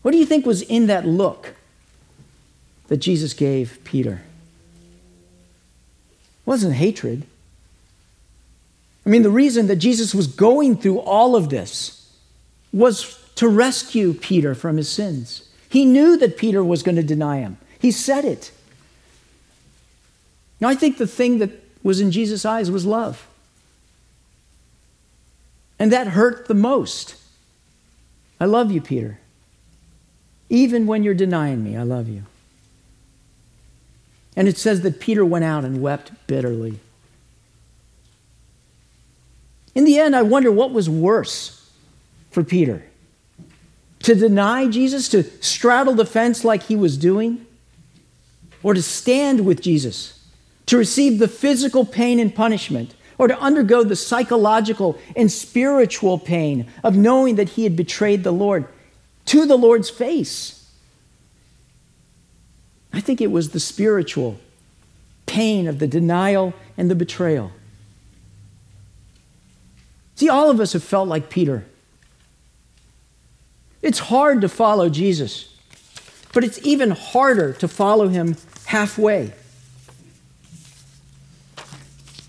What 0.04 0.12
do 0.12 0.18
you 0.18 0.26
think 0.26 0.46
was 0.46 0.62
in 0.62 0.88
that 0.88 1.06
look 1.06 1.56
that 2.88 2.98
Jesus 2.98 3.34
gave 3.34 3.80
Peter? 3.84 4.22
It 6.12 6.46
wasn't 6.46 6.76
hatred. 6.76 7.26
I 9.06 9.10
mean, 9.10 9.24
the 9.24 9.30
reason 9.30 9.68
that 9.68 9.78
Jesus 9.78 10.14
was 10.14 10.28
going 10.28 10.78
through 10.78 11.00
all 11.00 11.36
of 11.36 11.50
this 11.50 12.14
was 12.72 13.20
to 13.36 13.48
rescue 13.48 14.14
Peter 14.14 14.54
from 14.54 14.78
his 14.78 14.90
sins. 14.90 15.50
He 15.70 15.84
knew 15.84 16.18
that 16.18 16.38
Peter 16.38 16.64
was 16.64 16.84
going 16.84 16.96
to 16.96 17.04
deny 17.04 17.40
him, 17.40 17.58
he 17.80 17.92
said 17.92 18.24
it. 18.24 18.52
Now, 20.60 20.70
I 20.70 20.76
think 20.76 20.98
the 20.98 21.08
thing 21.08 21.40
that 21.40 21.67
was 21.84 22.00
in 22.00 22.12
Jesus' 22.12 22.46
eyes 22.46 22.70
was 22.70 22.86
love. 22.86 23.28
And 25.80 25.92
that 25.92 26.08
hurt 26.08 26.48
the 26.48 26.54
most. 26.54 27.16
I 28.40 28.46
love 28.46 28.72
you, 28.72 28.82
Peter. 28.82 29.20
Even 30.50 30.88
when 30.88 31.04
you're 31.04 31.14
denying 31.14 31.64
me, 31.64 31.76
I 31.76 31.84
love 31.84 32.08
you. 32.08 32.24
And 34.36 34.48
it 34.48 34.58
says 34.58 34.82
that 34.82 35.00
Peter 35.00 35.26
went 35.26 35.46
out 35.46 35.66
and 35.66 35.82
wept 35.82 36.12
bitterly. 36.28 36.80
In 39.74 39.84
the 39.84 40.00
end, 40.00 40.16
I 40.16 40.22
wonder 40.22 40.52
what 40.52 40.72
was 40.72 40.90
worse 40.90 41.70
for 42.32 42.44
Peter 42.44 42.84
to 44.00 44.16
deny 44.16 44.68
Jesus, 44.68 45.10
to 45.10 45.24
straddle 45.44 45.94
the 45.94 46.06
fence 46.06 46.46
like 46.46 46.64
he 46.64 46.76
was 46.76 46.98
doing, 46.98 47.46
or 48.64 48.74
to 48.74 48.82
stand 48.82 49.46
with 49.46 49.62
Jesus, 49.62 50.17
to 50.68 50.78
receive 50.78 51.18
the 51.18 51.28
physical 51.28 51.86
pain 51.86 52.20
and 52.20 52.34
punishment, 52.34 52.94
or 53.18 53.28
to 53.28 53.40
undergo 53.40 53.84
the 53.84 53.96
psychological 53.96 54.98
and 55.16 55.32
spiritual 55.32 56.20
pain 56.20 56.68
of 56.84 56.96
knowing 56.96 57.36
that 57.36 57.50
he 57.50 57.64
had 57.64 57.76
betrayed 57.76 58.24
the 58.24 58.32
Lord 58.32 58.68
to 59.26 59.46
the 59.46 59.58
Lord's 59.58 59.90
face. 59.90 60.70
I 62.94 63.02
think 63.02 63.20
it 63.20 63.32
was 63.32 63.50
the 63.50 63.60
spiritual 63.60 64.40
pain 65.26 65.68
of 65.68 65.80
the 65.80 65.88
denial 65.88 66.54
and 66.78 66.90
the 66.90 66.96
betrayal. 66.96 67.52
See, 70.16 70.30
all 70.30 70.50
of 70.50 70.60
us 70.60 70.74
have 70.74 70.84
felt 70.84 71.08
like 71.08 71.30
Peter. 71.30 71.66
It's 73.82 74.00
hard 74.00 74.42
to 74.42 74.50
follow 74.50 74.90
Jesus, 74.90 75.56
but 76.34 76.44
it's 76.44 76.60
even 76.66 76.92
harder 76.92 77.54
to 77.54 77.68
follow 77.68 78.08
him 78.08 78.36
halfway. 78.66 79.34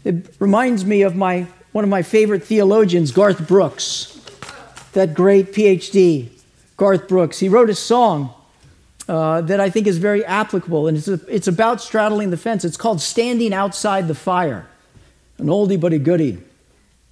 It 0.05 0.35
reminds 0.39 0.85
me 0.85 1.03
of 1.03 1.17
my, 1.17 1.47
one 1.73 1.85
of 1.85 1.91
my 1.91 2.03
favorite 2.03 2.45
theologians, 2.45 3.11
Garth 3.11 3.47
Brooks, 3.47 4.21
that 4.93 5.15
great 5.15 5.53
PhD, 5.53 6.29
Garth 6.77 7.09
Brooks. 7.09 7.39
He 7.39 7.49
wrote 7.49 7.69
a 7.69 7.75
song 7.75 8.33
uh, 9.09 9.41
that 9.43 9.61
I 9.61 9.71
think 9.71 9.87
is 9.87 9.99
very 9.99 10.25
applicable, 10.25 10.87
and 10.87 10.97
it's, 10.97 11.09
a, 11.09 11.21
it's 11.29 11.49
about 11.49 11.81
straddling 11.81 12.31
the 12.31 12.37
fence. 12.37 12.65
It's 12.65 12.77
called 12.77 13.01
Standing 13.01 13.53
Outside 13.53 14.07
the 14.07 14.15
Fire, 14.15 14.67
an 15.39 15.47
oldie 15.47 15.81
but 15.81 15.93
a 15.93 15.99
goodie. 15.99 16.39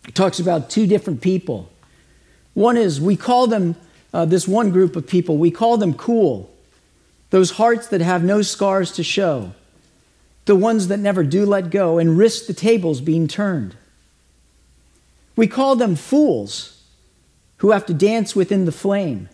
It 0.07 0.14
talks 0.14 0.38
about 0.38 0.70
two 0.70 0.87
different 0.87 1.20
people. 1.20 1.68
One 2.55 2.77
is, 2.77 3.01
we 3.01 3.16
call 3.16 3.49
them, 3.49 3.77
uh, 4.14 4.25
this 4.25 4.46
one 4.46 4.70
group 4.70 4.94
of 4.94 5.07
people, 5.07 5.37
we 5.37 5.51
call 5.51 5.77
them 5.77 5.94
cool, 5.94 6.51
those 7.31 7.53
hearts 7.53 7.88
that 7.88 8.01
have 8.01 8.22
no 8.22 8.40
scars 8.40 8.92
to 8.92 9.03
show 9.03 9.53
the 10.46 10.56
ones 10.56 10.88
that 10.88 10.98
never 10.98 11.24
do 11.24 11.44
let 11.44 11.70
go 11.70 11.98
and 11.98 12.16
risk 12.16 12.46
the 12.46 12.54
tables 12.54 13.00
being 13.00 13.28
turned. 13.28 13.76
We 15.35 15.46
call 15.46 15.76
them 15.76 15.96
fools 15.96 16.82
who 17.59 17.72
have 17.72 17.85
to 17.87 17.94
dance 17.94 18.35
within 18.35 18.64
the 18.64 18.72
flame, 18.72 19.28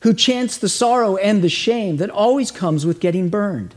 who 0.00 0.14
chance 0.14 0.56
the 0.56 0.68
sorrow 0.68 1.16
and 1.16 1.42
the 1.42 1.48
shame 1.48 1.96
that 1.98 2.10
always 2.10 2.50
comes 2.50 2.86
with 2.86 3.00
getting 3.00 3.28
burned. 3.28 3.74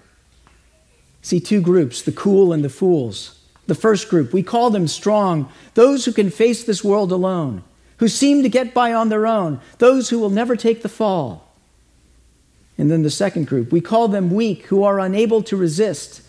See, 1.21 1.39
two 1.39 1.61
groups, 1.61 2.01
the 2.01 2.11
cool 2.11 2.53
and 2.53 2.63
the 2.63 2.69
fools. 2.69 3.39
The 3.67 3.75
first 3.75 4.09
group, 4.09 4.33
we 4.33 4.43
call 4.43 4.69
them 4.69 4.87
strong, 4.87 5.51
those 5.73 6.05
who 6.05 6.11
can 6.11 6.29
face 6.29 6.63
this 6.63 6.83
world 6.83 7.11
alone, 7.11 7.63
who 7.97 8.07
seem 8.07 8.43
to 8.43 8.49
get 8.49 8.73
by 8.73 8.93
on 8.93 9.09
their 9.09 9.25
own, 9.25 9.61
those 9.77 10.09
who 10.09 10.19
will 10.19 10.29
never 10.29 10.55
take 10.55 10.81
the 10.81 10.89
fall. 10.89 11.53
And 12.77 12.89
then 12.91 13.03
the 13.03 13.11
second 13.11 13.47
group, 13.47 13.71
we 13.71 13.81
call 13.81 14.07
them 14.07 14.31
weak, 14.31 14.65
who 14.65 14.83
are 14.83 14.99
unable 14.99 15.43
to 15.43 15.55
resist 15.55 16.21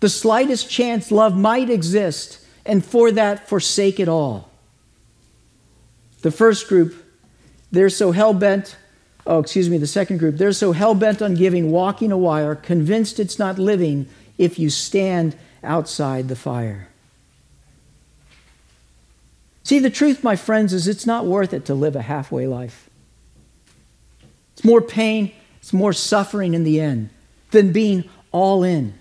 the 0.00 0.08
slightest 0.08 0.70
chance 0.70 1.10
love 1.10 1.36
might 1.36 1.70
exist, 1.70 2.44
and 2.64 2.84
for 2.84 3.10
that 3.12 3.48
forsake 3.48 3.98
it 3.98 4.08
all. 4.08 4.50
The 6.22 6.30
first 6.30 6.68
group, 6.68 6.94
they're 7.70 7.90
so 7.90 8.12
hell 8.12 8.34
bent, 8.34 8.76
oh, 9.26 9.40
excuse 9.40 9.68
me, 9.68 9.78
the 9.78 9.86
second 9.86 10.18
group, 10.18 10.36
they're 10.36 10.52
so 10.52 10.72
hell 10.72 10.94
bent 10.94 11.20
on 11.22 11.34
giving, 11.34 11.70
walking 11.70 12.12
a 12.12 12.18
wire, 12.18 12.54
convinced 12.54 13.20
it's 13.20 13.38
not 13.38 13.58
living 13.58 14.08
if 14.36 14.58
you 14.58 14.70
stand 14.70 15.36
outside 15.62 16.28
the 16.28 16.36
fire. 16.36 16.88
See, 19.64 19.78
the 19.80 19.90
truth, 19.90 20.24
my 20.24 20.34
friends, 20.34 20.72
is 20.72 20.88
it's 20.88 21.06
not 21.06 21.26
worth 21.26 21.52
it 21.52 21.66
to 21.66 21.74
live 21.74 21.94
a 21.94 22.02
halfway 22.02 22.46
life. 22.46 22.88
It's 24.54 24.64
more 24.64 24.80
pain, 24.80 25.32
it's 25.60 25.72
more 25.72 25.92
suffering 25.92 26.54
in 26.54 26.64
the 26.64 26.80
end 26.80 27.10
than 27.50 27.72
being 27.72 28.08
all 28.32 28.64
in. 28.64 28.97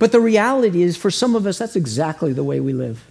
But 0.00 0.12
the 0.12 0.20
reality 0.20 0.82
is, 0.82 0.96
for 0.96 1.10
some 1.10 1.36
of 1.36 1.46
us, 1.46 1.58
that's 1.58 1.76
exactly 1.76 2.32
the 2.32 2.42
way 2.42 2.58
we 2.58 2.72
live. 2.72 3.06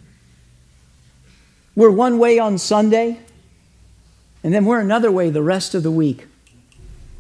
We're 1.75 1.91
one 1.91 2.17
way 2.17 2.39
on 2.39 2.57
Sunday, 2.57 3.19
and 4.43 4.51
then 4.51 4.65
we're 4.65 4.79
another 4.79 5.11
way 5.11 5.29
the 5.29 5.43
rest 5.43 5.75
of 5.75 5.83
the 5.83 5.91
week, 5.91 6.25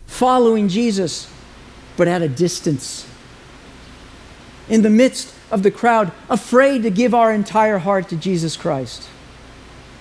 following 0.07 0.69
Jesus, 0.69 1.31
but 1.97 2.07
at 2.07 2.23
a 2.23 2.27
distance. 2.27 3.07
In 4.67 4.81
the 4.81 4.89
midst 4.89 5.35
of 5.51 5.61
the 5.61 5.69
crowd, 5.69 6.11
afraid 6.31 6.81
to 6.81 6.89
give 6.89 7.13
our 7.13 7.31
entire 7.31 7.77
heart 7.77 8.09
to 8.09 8.15
Jesus 8.15 8.57
Christ, 8.57 9.07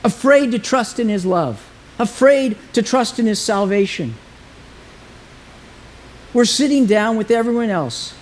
afraid 0.02 0.50
to 0.52 0.58
trust 0.58 0.98
in 0.98 1.10
His 1.10 1.26
love, 1.26 1.70
afraid 1.98 2.56
to 2.72 2.80
trust 2.80 3.18
in 3.18 3.26
His 3.26 3.38
salvation. 3.38 4.14
We're 6.32 6.46
sitting 6.46 6.86
down 6.86 7.18
with 7.18 7.30
everyone 7.30 7.68
else 7.68 8.14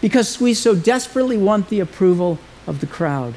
because 0.00 0.40
we 0.40 0.54
so 0.54 0.74
desperately 0.74 1.36
want 1.36 1.68
the 1.68 1.80
approval 1.80 2.38
of 2.66 2.80
the 2.80 2.86
crowd. 2.86 3.34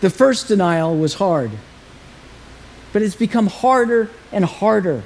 The 0.00 0.10
first 0.10 0.48
denial 0.48 0.96
was 0.96 1.14
hard, 1.14 1.50
but 2.92 3.02
it's 3.02 3.14
become 3.14 3.48
harder 3.48 4.10
and 4.32 4.44
harder 4.44 5.02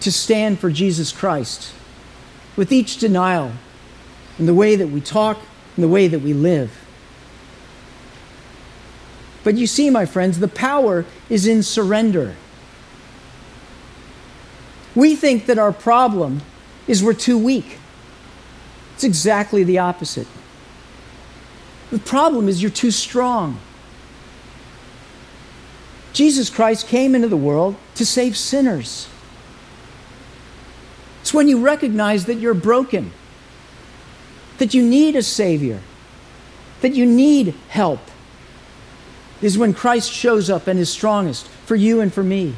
to 0.00 0.12
stand 0.12 0.58
for 0.58 0.70
Jesus 0.70 1.12
Christ 1.12 1.72
with 2.56 2.72
each 2.72 2.98
denial 2.98 3.52
in 4.38 4.46
the 4.46 4.54
way 4.54 4.76
that 4.76 4.88
we 4.88 5.00
talk 5.00 5.38
and 5.76 5.84
the 5.84 5.88
way 5.88 6.08
that 6.08 6.20
we 6.20 6.32
live. 6.32 6.76
But 9.42 9.56
you 9.56 9.66
see, 9.66 9.88
my 9.88 10.04
friends, 10.04 10.38
the 10.38 10.48
power 10.48 11.06
is 11.30 11.46
in 11.46 11.62
surrender. 11.62 12.36
We 14.94 15.16
think 15.16 15.46
that 15.46 15.58
our 15.58 15.72
problem 15.72 16.42
is 16.86 17.02
we're 17.02 17.14
too 17.14 17.38
weak. 17.38 17.78
It's 19.00 19.04
exactly 19.06 19.64
the 19.64 19.78
opposite. 19.78 20.26
The 21.90 21.98
problem 21.98 22.50
is 22.50 22.60
you're 22.60 22.70
too 22.70 22.90
strong. 22.90 23.58
Jesus 26.12 26.50
Christ 26.50 26.86
came 26.86 27.14
into 27.14 27.26
the 27.26 27.34
world 27.34 27.76
to 27.94 28.04
save 28.04 28.36
sinners. 28.36 29.08
It's 31.22 31.32
when 31.32 31.48
you 31.48 31.62
recognize 31.62 32.26
that 32.26 32.34
you're 32.34 32.52
broken, 32.52 33.12
that 34.58 34.74
you 34.74 34.82
need 34.82 35.16
a 35.16 35.22
Savior, 35.22 35.80
that 36.82 36.94
you 36.94 37.06
need 37.06 37.54
help, 37.68 38.02
is 39.40 39.56
when 39.56 39.72
Christ 39.72 40.12
shows 40.12 40.50
up 40.50 40.66
and 40.66 40.78
is 40.78 40.90
strongest 40.90 41.48
for 41.64 41.74
you 41.74 42.02
and 42.02 42.12
for 42.12 42.22
me. 42.22 42.54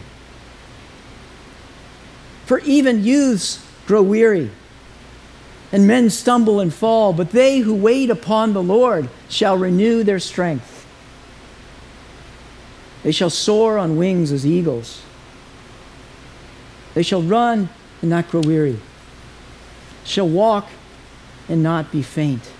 For 2.46 2.58
even 2.58 3.04
youths 3.04 3.64
grow 3.86 4.02
weary 4.02 4.50
and 5.72 5.86
men 5.86 6.10
stumble 6.10 6.60
and 6.60 6.72
fall, 6.72 7.14
but 7.14 7.30
they 7.30 7.60
who 7.60 7.74
wait 7.74 8.10
upon 8.10 8.52
the 8.52 8.62
Lord 8.62 9.08
shall 9.28 9.56
renew 9.56 10.04
their 10.04 10.18
strength. 10.18 10.86
They 13.02 13.10
shall 13.10 13.30
soar 13.30 13.78
on 13.78 13.96
wings 13.96 14.30
as 14.30 14.46
eagles. 14.46 15.02
They 16.94 17.02
shall 17.02 17.22
run 17.22 17.70
and 18.02 18.10
not 18.10 18.30
grow 18.30 18.42
weary, 18.42 18.78
shall 20.04 20.28
walk 20.28 20.68
and 21.48 21.62
not 21.62 21.90
be 21.90 22.02
faint. 22.02 22.52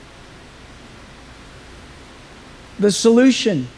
The 2.78 2.90
solution 2.90 3.68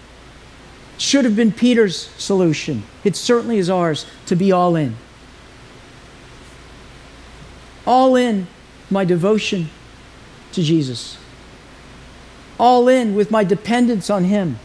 should 0.97 1.25
have 1.25 1.35
been 1.35 1.51
Peter's 1.51 2.09
solution. 2.17 2.85
It 3.03 3.17
certainly 3.17 3.59
is 3.59 3.69
ours 3.69 4.07
to 4.27 4.37
be 4.37 4.53
all 4.53 4.77
in. 4.77 4.97
All 7.85 8.15
in 8.15 8.47
my 8.91 9.05
devotion 9.05 9.71
to 10.53 10.63
Jesus, 10.63 11.19
all 12.59 12.89
in 12.89 13.15
with 13.15 13.31
my 13.31 13.45
dependence 13.45 14.11
on 14.11 14.25
Him. 14.25 14.59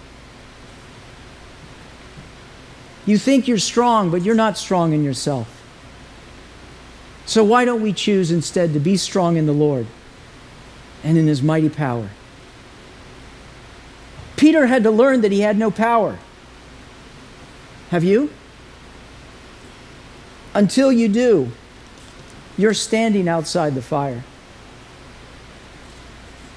You 3.05 3.17
think 3.17 3.47
you're 3.47 3.57
strong, 3.57 4.11
but 4.11 4.21
you're 4.21 4.35
not 4.35 4.57
strong 4.57 4.93
in 4.93 5.03
yourself. 5.03 5.55
So 7.25 7.43
why 7.43 7.65
don't 7.65 7.81
we 7.81 7.93
choose 7.93 8.31
instead 8.31 8.73
to 8.73 8.79
be 8.79 8.97
strong 8.97 9.37
in 9.37 9.45
the 9.45 9.53
Lord 9.53 9.87
and 11.03 11.17
in 11.17 11.27
His 11.27 11.41
mighty 11.41 11.69
power? 11.69 12.09
Peter 14.39 14.67
had 14.67 14.83
to 14.83 14.89
learn 14.89 15.19
that 15.19 15.33
he 15.33 15.41
had 15.41 15.57
no 15.57 15.69
power. 15.69 16.17
Have 17.89 18.05
you? 18.05 18.31
Until 20.53 20.93
you 20.93 21.09
do, 21.09 21.51
you're 22.59 22.73
standing 22.73 23.29
outside 23.29 23.73
the 23.73 23.81
fire. 23.81 24.21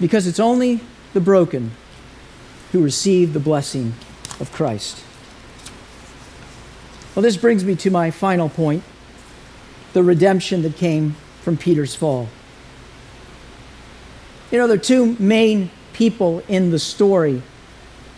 Because 0.00 0.26
it's 0.26 0.40
only 0.40 0.80
the 1.12 1.20
broken 1.20 1.70
who 2.72 2.82
receive 2.82 3.32
the 3.32 3.38
blessing 3.38 3.94
of 4.40 4.50
Christ. 4.50 5.04
Well, 7.14 7.22
this 7.22 7.36
brings 7.36 7.64
me 7.64 7.76
to 7.76 7.90
my 7.92 8.10
final 8.10 8.48
point 8.48 8.82
the 9.92 10.02
redemption 10.02 10.62
that 10.62 10.74
came 10.74 11.14
from 11.40 11.56
Peter's 11.56 11.94
fall. 11.94 12.28
You 14.50 14.58
know, 14.58 14.66
there 14.66 14.78
are 14.78 14.80
two 14.80 15.14
main 15.20 15.70
people 15.92 16.42
in 16.48 16.72
the 16.72 16.80
story 16.80 17.42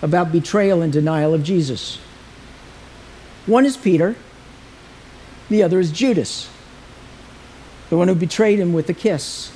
about 0.00 0.32
betrayal 0.32 0.80
and 0.80 0.90
denial 0.90 1.34
of 1.34 1.42
Jesus. 1.42 1.98
One 3.44 3.66
is 3.66 3.76
Peter, 3.76 4.16
the 5.50 5.62
other 5.62 5.80
is 5.80 5.92
Judas. 5.92 6.48
The 7.94 7.98
one 7.98 8.08
who 8.08 8.14
betrayed 8.16 8.58
him 8.58 8.72
with 8.72 8.88
a 8.88 8.92
kiss. 8.92 9.52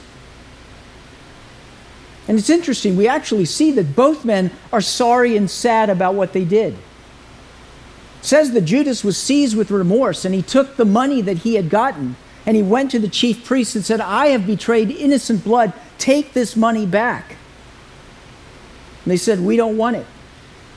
And 2.29 2.39
it's 2.39 2.49
interesting, 2.49 2.97
we 2.97 3.09
actually 3.09 3.47
see 3.47 3.73
that 3.73 3.97
both 3.97 4.25
men 4.25 4.53
are 4.73 4.81
sorry 4.81 5.37
and 5.37 5.51
sad 5.51 5.91
about 5.91 6.15
what 6.15 6.35
they 6.35 6.45
did. 6.45 6.75
It 6.75 8.25
says 8.25 8.53
that 8.53 8.61
Judas 8.61 9.03
was 9.03 9.17
seized 9.17 9.57
with 9.57 9.73
remorse 9.73 10.25
and 10.25 10.33
he 10.33 10.43
took 10.43 10.77
the 10.77 10.85
money 10.85 11.21
that 11.21 11.39
he 11.39 11.57
had 11.57 11.69
gotten 11.69 12.15
and 12.47 12.55
he 12.55 12.63
went 12.63 12.93
to 12.93 13.01
the 13.01 13.09
chief 13.09 13.45
priests 13.45 13.75
and 13.75 13.85
said, 13.85 14.01
I 14.01 14.29
have 14.29 14.47
betrayed 14.47 14.93
innocent 14.93 15.43
blood. 15.43 15.73
Take 15.99 16.33
this 16.33 16.55
money 16.55 16.87
back. 16.87 17.31
And 19.05 19.11
they 19.11 19.17
said, 19.17 19.41
We 19.41 19.57
don't 19.57 19.77
want 19.77 19.97
it. 19.97 20.07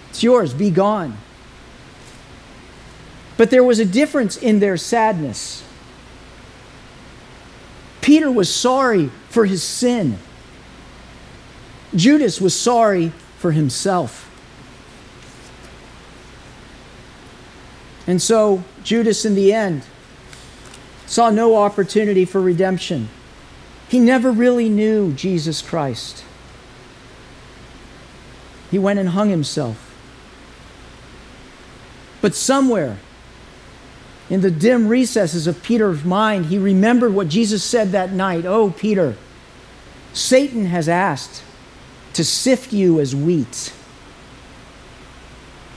It's 0.10 0.24
yours. 0.24 0.56
Be 0.56 0.71
gone. 0.71 1.15
But 3.38 3.52
there 3.52 3.63
was 3.63 3.78
a 3.78 3.86
difference 3.86 4.36
in 4.36 4.62
their 4.62 4.78
sadness. 4.78 5.63
Peter 8.01 8.31
was 8.31 8.53
sorry 8.53 9.09
for 9.29 9.45
his 9.45 9.63
sin. 9.63 10.17
Judas 11.95 12.41
was 12.41 12.59
sorry 12.59 13.09
for 13.37 13.51
himself. 13.51 14.27
And 18.07 18.21
so 18.21 18.63
Judas, 18.83 19.25
in 19.25 19.35
the 19.35 19.53
end, 19.53 19.83
saw 21.05 21.29
no 21.29 21.55
opportunity 21.55 22.25
for 22.25 22.41
redemption. 22.41 23.09
He 23.87 23.99
never 23.99 24.31
really 24.31 24.69
knew 24.69 25.13
Jesus 25.13 25.61
Christ. 25.61 26.23
He 28.71 28.79
went 28.79 28.99
and 28.99 29.09
hung 29.09 29.29
himself. 29.29 29.87
But 32.21 32.33
somewhere 32.35 32.97
in 34.31 34.39
the 34.39 34.49
dim 34.49 34.87
recesses 34.87 35.45
of 35.45 35.61
Peter's 35.61 36.05
mind, 36.05 36.45
he 36.45 36.57
remembered 36.57 37.13
what 37.13 37.27
Jesus 37.27 37.61
said 37.65 37.91
that 37.91 38.13
night 38.13 38.45
Oh, 38.45 38.71
Peter, 38.71 39.17
Satan 40.13 40.67
has 40.67 40.87
asked 40.87 41.43
to 42.13 42.23
sift 42.23 42.71
you 42.71 43.01
as 43.01 43.13
wheat. 43.13 43.73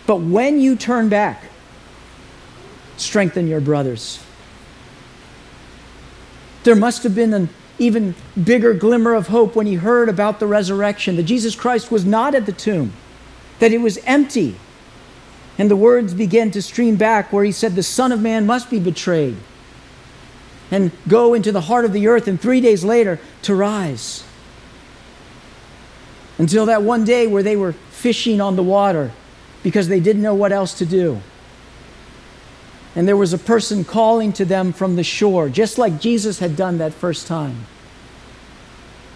But 0.07 0.19
when 0.19 0.61
you 0.61 0.77
turn 0.77 1.09
back, 1.09 1.43
strengthen 2.97 3.49
your 3.49 3.61
brothers. 3.61 4.23
There 6.63 6.77
must 6.77 7.03
have 7.03 7.15
been 7.15 7.35
an 7.35 7.49
even 7.81 8.15
bigger 8.41 8.73
glimmer 8.73 9.15
of 9.15 9.27
hope 9.29 9.57
when 9.57 9.67
he 9.67 9.75
heard 9.75 10.09
about 10.09 10.39
the 10.39 10.47
resurrection, 10.47 11.17
that 11.17 11.25
Jesus 11.25 11.57
Christ 11.57 11.91
was 11.91 12.05
not 12.05 12.37
at 12.37 12.47
the 12.47 12.53
tomb, 12.53 12.93
that 13.59 13.73
it 13.73 13.79
was 13.79 13.99
empty. 14.05 14.55
And 15.59 15.71
the 15.71 15.77
words 15.77 16.15
began 16.15 16.51
to 16.53 16.63
stream 16.63 16.97
back 16.97 17.33
where 17.33 17.45
he 17.45 17.53
said, 17.53 17.75
The 17.75 17.83
Son 17.83 18.11
of 18.13 18.21
Man 18.21 18.47
must 18.47 18.71
be 18.71 18.81
betrayed 18.81 19.37
and 20.71 20.91
go 21.07 21.35
into 21.35 21.53
the 21.53 21.63
heart 21.63 21.85
of 21.85 21.93
the 21.93 22.09
earth, 22.09 22.27
and 22.27 22.41
three 22.41 22.61
days 22.61 22.85
later 22.85 23.21
to 23.43 23.55
rise. 23.55 24.25
Until 26.39 26.67
that 26.67 26.83
one 26.83 27.05
day 27.05 27.27
where 27.27 27.43
they 27.43 27.55
were 27.55 27.73
fishing 27.73 28.41
on 28.41 28.57
the 28.57 28.63
water 28.63 29.13
because 29.63 29.89
they 29.89 30.01
didn't 30.01 30.23
know 30.23 30.35
what 30.35 30.53
else 30.53 30.75
to 30.79 30.87
do. 30.87 31.21
And 32.97 33.07
there 33.07 33.17
was 33.17 33.33
a 33.33 33.39
person 33.39 33.85
calling 33.85 34.33
to 34.35 34.45
them 34.45 34.73
from 34.73 34.97
the 34.97 35.05
shore, 35.05 35.49
just 35.49 35.79
like 35.79 36.01
Jesus 36.01 36.39
had 36.39 36.57
done 36.57 36.79
that 36.79 36.93
first 36.93 37.27
time. 37.27 37.67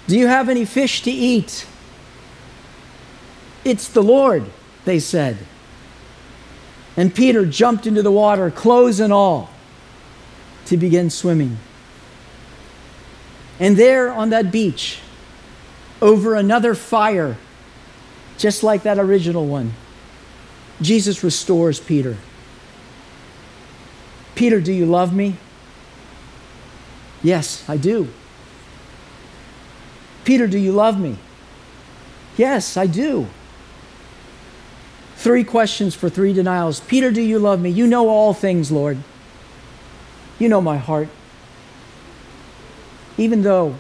Do 0.07 0.18
you 0.18 0.27
have 0.27 0.48
any 0.48 0.64
fish 0.64 1.03
to 1.03 1.11
eat? 1.11 1.66
It's 3.64 3.88
the 3.88 4.03
Lord, 4.03 4.44
they 4.85 4.98
said. 4.98 5.38
And 6.99 7.15
Peter 7.15 7.47
jumped 7.47 7.87
into 7.87 8.03
the 8.03 8.11
water, 8.11 8.51
clothes 8.51 8.99
and 8.99 9.13
all, 9.13 9.51
to 10.67 10.77
begin 10.77 11.11
swimming. 11.11 11.57
And 13.61 13.77
there 13.77 14.11
on 14.11 14.31
that 14.31 14.51
beach, 14.51 14.99
over 16.03 16.35
another 16.35 16.75
fire, 16.75 17.37
just 18.37 18.65
like 18.65 18.83
that 18.83 18.99
original 18.99 19.47
one, 19.47 19.75
Jesus 20.83 21.23
restores 21.23 21.79
Peter. 21.79 22.17
Peter, 24.35 24.61
do 24.61 24.73
you 24.73 24.85
love 24.85 25.15
me? 25.15 25.37
Yes, 27.23 27.65
I 27.69 27.77
do. 27.77 28.09
Peter, 30.25 30.49
do 30.49 30.59
you 30.59 30.73
love 30.73 30.99
me? 30.99 31.17
Yes, 32.37 32.77
I 32.77 32.89
do. 32.89 33.29
Three 35.19 35.43
questions 35.43 35.97
for 35.97 36.09
three 36.09 36.33
denials. 36.33 36.79
Peter, 36.79 37.11
do 37.11 37.21
you 37.21 37.41
love 37.41 37.61
me? 37.61 37.71
You 37.71 37.89
know 37.89 38.09
all 38.09 38.33
things, 38.33 38.71
Lord. 38.71 38.99
You 40.39 40.49
know 40.49 40.61
my 40.61 40.77
heart. 40.77 41.09
Even 43.17 43.43
though 43.43 43.75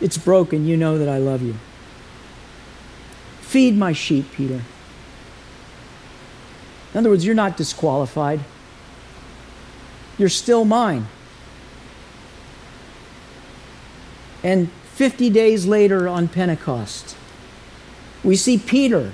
it's 0.00 0.18
broken, 0.18 0.66
you 0.66 0.76
know 0.76 0.98
that 0.98 1.08
I 1.08 1.18
love 1.18 1.42
you. 1.42 1.54
Feed 3.40 3.76
my 3.76 3.92
sheep, 3.92 4.32
Peter. 4.32 4.62
In 6.92 6.98
other 6.98 7.10
words, 7.10 7.24
you're 7.24 7.36
not 7.36 7.56
disqualified. 7.56 8.40
You're 10.18 10.28
still 10.28 10.64
mine. 10.64 11.06
And 14.42 14.72
50 14.94 15.30
days 15.30 15.66
later 15.66 16.08
on 16.08 16.26
Pentecost, 16.26 17.16
we 18.24 18.34
see 18.34 18.58
Peter 18.58 19.12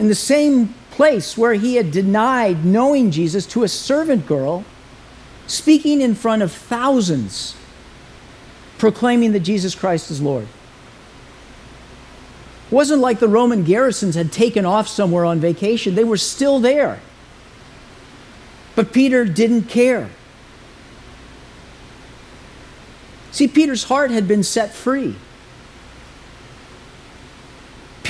in 0.00 0.08
the 0.08 0.14
same 0.14 0.72
place 0.92 1.36
where 1.36 1.52
he 1.52 1.74
had 1.74 1.90
denied 1.90 2.64
knowing 2.64 3.10
Jesus 3.10 3.44
to 3.48 3.64
a 3.64 3.68
servant 3.68 4.26
girl, 4.26 4.64
speaking 5.46 6.00
in 6.00 6.14
front 6.14 6.40
of 6.40 6.50
thousands, 6.50 7.54
proclaiming 8.78 9.32
that 9.32 9.40
Jesus 9.40 9.74
Christ 9.74 10.10
is 10.10 10.22
Lord. 10.22 10.44
It 12.66 12.72
wasn't 12.72 13.02
like 13.02 13.18
the 13.18 13.28
Roman 13.28 13.62
garrisons 13.62 14.14
had 14.14 14.32
taken 14.32 14.64
off 14.64 14.88
somewhere 14.88 15.26
on 15.26 15.38
vacation, 15.38 15.96
they 15.96 16.04
were 16.04 16.16
still 16.16 16.60
there. 16.60 17.00
But 18.74 18.94
Peter 18.94 19.26
didn't 19.26 19.64
care. 19.64 20.08
See, 23.32 23.48
Peter's 23.48 23.84
heart 23.84 24.10
had 24.10 24.26
been 24.26 24.44
set 24.44 24.72
free. 24.72 25.16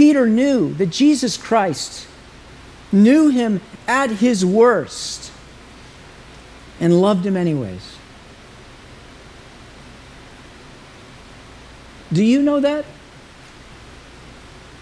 Peter 0.00 0.26
knew 0.26 0.72
that 0.72 0.86
Jesus 0.86 1.36
Christ 1.36 2.08
knew 2.90 3.28
him 3.28 3.60
at 3.86 4.08
his 4.08 4.46
worst 4.46 5.30
and 6.80 7.02
loved 7.02 7.26
him 7.26 7.36
anyways. 7.36 7.98
Do 12.10 12.24
you 12.24 12.40
know 12.40 12.60
that? 12.60 12.86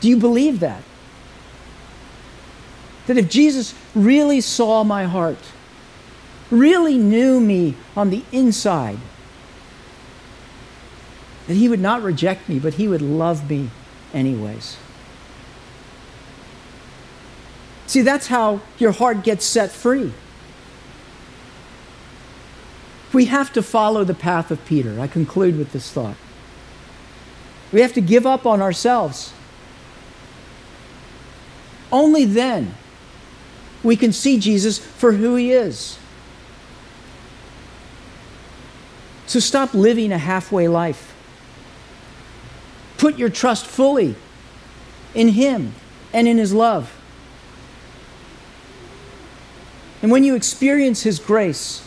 Do 0.01 0.09
you 0.09 0.19
believe 0.19 0.61
that? 0.61 0.85
That 3.09 3.19
if 3.19 3.29
Jesus 3.29 3.75
really 3.97 4.41
saw 4.41 4.85
my 4.85 5.03
heart, 5.03 5.51
really 6.49 6.97
knew 6.97 7.41
me 7.41 7.75
on 7.97 8.11
the 8.11 8.23
inside, 8.31 8.99
that 11.49 11.55
he 11.55 11.69
would 11.69 11.81
not 11.81 12.05
reject 12.05 12.49
me, 12.49 12.61
but 12.61 12.75
he 12.75 12.87
would 12.87 13.03
love 13.03 13.51
me 13.51 13.71
anyways. 14.15 14.77
See, 17.89 18.03
that's 18.03 18.27
how 18.27 18.61
your 18.79 18.93
heart 18.93 19.25
gets 19.25 19.47
set 19.47 19.71
free. 19.73 20.13
We 23.15 23.25
have 23.25 23.51
to 23.55 23.63
follow 23.63 24.05
the 24.05 24.15
path 24.15 24.51
of 24.51 24.63
Peter. 24.67 25.01
I 25.01 25.07
conclude 25.07 25.57
with 25.57 25.73
this 25.73 25.91
thought. 25.91 26.17
We 27.73 27.81
have 27.81 27.95
to 27.95 28.03
give 28.03 28.27
up 28.27 28.45
on 28.45 28.61
ourselves. 28.61 29.33
Only 31.91 32.27
then 32.27 32.75
we 33.83 33.97
can 33.97 34.13
see 34.13 34.39
Jesus 34.39 34.79
for 34.79 35.13
who 35.13 35.35
he 35.37 35.53
is. 35.53 35.99
So 39.27 39.41
stop 39.41 39.73
living 39.73 40.13
a 40.13 40.19
halfway 40.19 40.69
life. 40.69 41.15
Put 42.99 43.17
your 43.17 43.31
trust 43.31 43.67
fully 43.67 44.15
in 45.15 45.29
him 45.29 45.75
and 46.13 46.29
in 46.29 46.37
his 46.37 46.53
love. 46.53 46.98
And 50.03 50.11
when 50.11 50.25
you 50.25 50.35
experience 50.35 51.03
His 51.03 51.19
grace, 51.19 51.85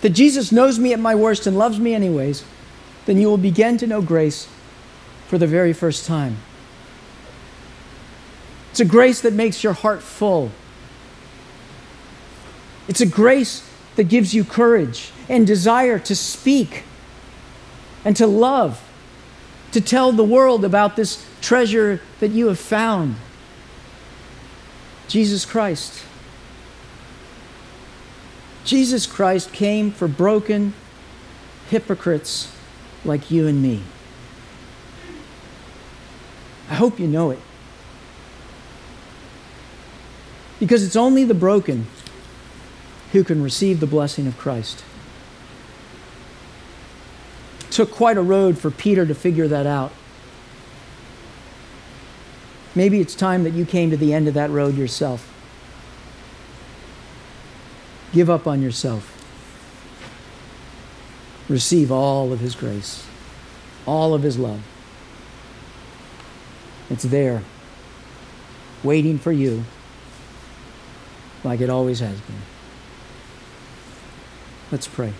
that 0.00 0.10
Jesus 0.10 0.52
knows 0.52 0.78
me 0.78 0.92
at 0.92 1.00
my 1.00 1.14
worst 1.14 1.46
and 1.46 1.58
loves 1.58 1.80
me 1.80 1.94
anyways, 1.94 2.44
then 3.06 3.18
you 3.18 3.28
will 3.28 3.38
begin 3.38 3.78
to 3.78 3.86
know 3.86 4.02
grace 4.02 4.48
for 5.28 5.38
the 5.38 5.46
very 5.46 5.72
first 5.72 6.06
time. 6.06 6.36
It's 8.70 8.80
a 8.80 8.84
grace 8.84 9.20
that 9.22 9.32
makes 9.32 9.62
your 9.62 9.72
heart 9.72 10.02
full. 10.02 10.50
It's 12.88 13.00
a 13.00 13.06
grace 13.06 13.68
that 13.96 14.04
gives 14.04 14.34
you 14.34 14.44
courage 14.44 15.10
and 15.28 15.46
desire 15.46 15.98
to 16.00 16.14
speak 16.14 16.82
and 18.04 18.16
to 18.16 18.26
love, 18.26 18.82
to 19.72 19.80
tell 19.80 20.12
the 20.12 20.24
world 20.24 20.64
about 20.64 20.96
this 20.96 21.24
treasure 21.40 22.00
that 22.20 22.32
you 22.32 22.48
have 22.48 22.58
found 22.58 23.16
Jesus 25.08 25.44
Christ. 25.44 26.02
Jesus 28.64 29.06
Christ 29.06 29.52
came 29.52 29.90
for 29.90 30.08
broken, 30.08 30.72
hypocrites 31.68 32.50
like 33.04 33.30
you 33.30 33.46
and 33.46 33.62
me. 33.62 33.82
I 36.70 36.74
hope 36.74 36.98
you 36.98 37.06
know 37.06 37.30
it. 37.30 37.38
Because 40.58 40.82
it's 40.82 40.96
only 40.96 41.24
the 41.24 41.34
broken 41.34 41.86
who 43.12 43.22
can 43.22 43.42
receive 43.42 43.80
the 43.80 43.86
blessing 43.86 44.26
of 44.26 44.38
Christ. 44.38 44.82
It 47.60 47.70
took 47.70 47.90
quite 47.90 48.16
a 48.16 48.22
road 48.22 48.56
for 48.56 48.70
Peter 48.70 49.04
to 49.04 49.14
figure 49.14 49.46
that 49.46 49.66
out. 49.66 49.92
Maybe 52.74 53.00
it's 53.00 53.14
time 53.14 53.44
that 53.44 53.52
you 53.52 53.66
came 53.66 53.90
to 53.90 53.96
the 53.96 54.14
end 54.14 54.26
of 54.26 54.34
that 54.34 54.50
road 54.50 54.76
yourself. 54.76 55.33
Give 58.14 58.30
up 58.30 58.46
on 58.46 58.62
yourself. 58.62 59.10
Receive 61.48 61.90
all 61.90 62.32
of 62.32 62.38
His 62.38 62.54
grace, 62.54 63.04
all 63.86 64.14
of 64.14 64.22
His 64.22 64.38
love. 64.38 64.62
It's 66.88 67.02
there, 67.02 67.42
waiting 68.84 69.18
for 69.18 69.32
you, 69.32 69.64
like 71.42 71.60
it 71.60 71.68
always 71.68 71.98
has 71.98 72.20
been. 72.20 72.42
Let's 74.70 74.86
pray. 74.86 75.12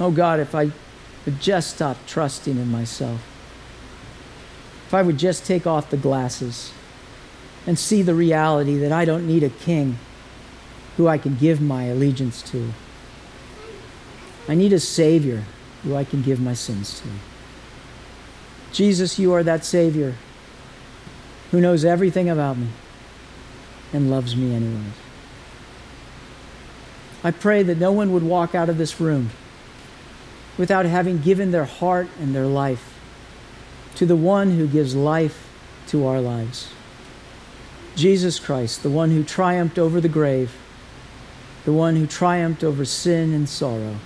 Oh 0.00 0.10
God, 0.10 0.40
if 0.40 0.52
I 0.52 0.72
would 1.24 1.40
just 1.40 1.76
stop 1.76 1.96
trusting 2.08 2.56
in 2.56 2.72
myself, 2.72 3.20
if 4.88 4.94
I 4.94 5.02
would 5.02 5.16
just 5.16 5.46
take 5.46 5.64
off 5.64 5.90
the 5.90 5.96
glasses 5.96 6.72
and 7.70 7.78
see 7.78 8.02
the 8.02 8.16
reality 8.16 8.76
that 8.78 8.90
I 8.90 9.04
don't 9.04 9.28
need 9.28 9.44
a 9.44 9.48
king 9.48 9.96
who 10.96 11.06
I 11.06 11.18
can 11.18 11.36
give 11.36 11.60
my 11.60 11.84
allegiance 11.84 12.42
to. 12.50 12.72
I 14.48 14.56
need 14.56 14.72
a 14.72 14.80
Savior 14.80 15.44
who 15.84 15.94
I 15.94 16.02
can 16.02 16.20
give 16.20 16.40
my 16.40 16.52
sins 16.52 16.98
to. 16.98 17.08
Jesus, 18.72 19.20
you 19.20 19.32
are 19.32 19.44
that 19.44 19.64
Savior 19.64 20.16
who 21.52 21.60
knows 21.60 21.84
everything 21.84 22.28
about 22.28 22.58
me 22.58 22.66
and 23.92 24.10
loves 24.10 24.34
me 24.34 24.52
anyway. 24.52 24.90
I 27.22 27.30
pray 27.30 27.62
that 27.62 27.78
no 27.78 27.92
one 27.92 28.12
would 28.12 28.24
walk 28.24 28.52
out 28.52 28.68
of 28.68 28.78
this 28.78 29.00
room 29.00 29.30
without 30.58 30.86
having 30.86 31.20
given 31.20 31.52
their 31.52 31.66
heart 31.66 32.08
and 32.18 32.34
their 32.34 32.46
life 32.46 32.98
to 33.94 34.06
the 34.06 34.16
one 34.16 34.56
who 34.56 34.66
gives 34.66 34.96
life 34.96 35.48
to 35.86 36.04
our 36.04 36.20
lives. 36.20 36.72
Jesus 38.00 38.38
Christ, 38.38 38.82
the 38.82 38.88
one 38.88 39.10
who 39.10 39.22
triumphed 39.22 39.78
over 39.78 40.00
the 40.00 40.08
grave, 40.08 40.56
the 41.66 41.72
one 41.72 41.96
who 41.96 42.06
triumphed 42.06 42.64
over 42.64 42.86
sin 42.86 43.34
and 43.34 43.46
sorrow, 43.46 43.96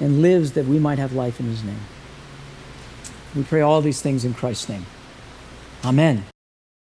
and 0.00 0.22
lives 0.22 0.52
that 0.52 0.64
we 0.64 0.78
might 0.78 0.98
have 0.98 1.12
life 1.12 1.38
in 1.38 1.46
his 1.46 1.62
name. 1.62 1.84
We 3.36 3.42
pray 3.42 3.60
all 3.60 3.82
these 3.82 4.00
things 4.00 4.24
in 4.24 4.32
Christ's 4.32 4.70
name. 4.70 4.86
Amen. 5.84 6.24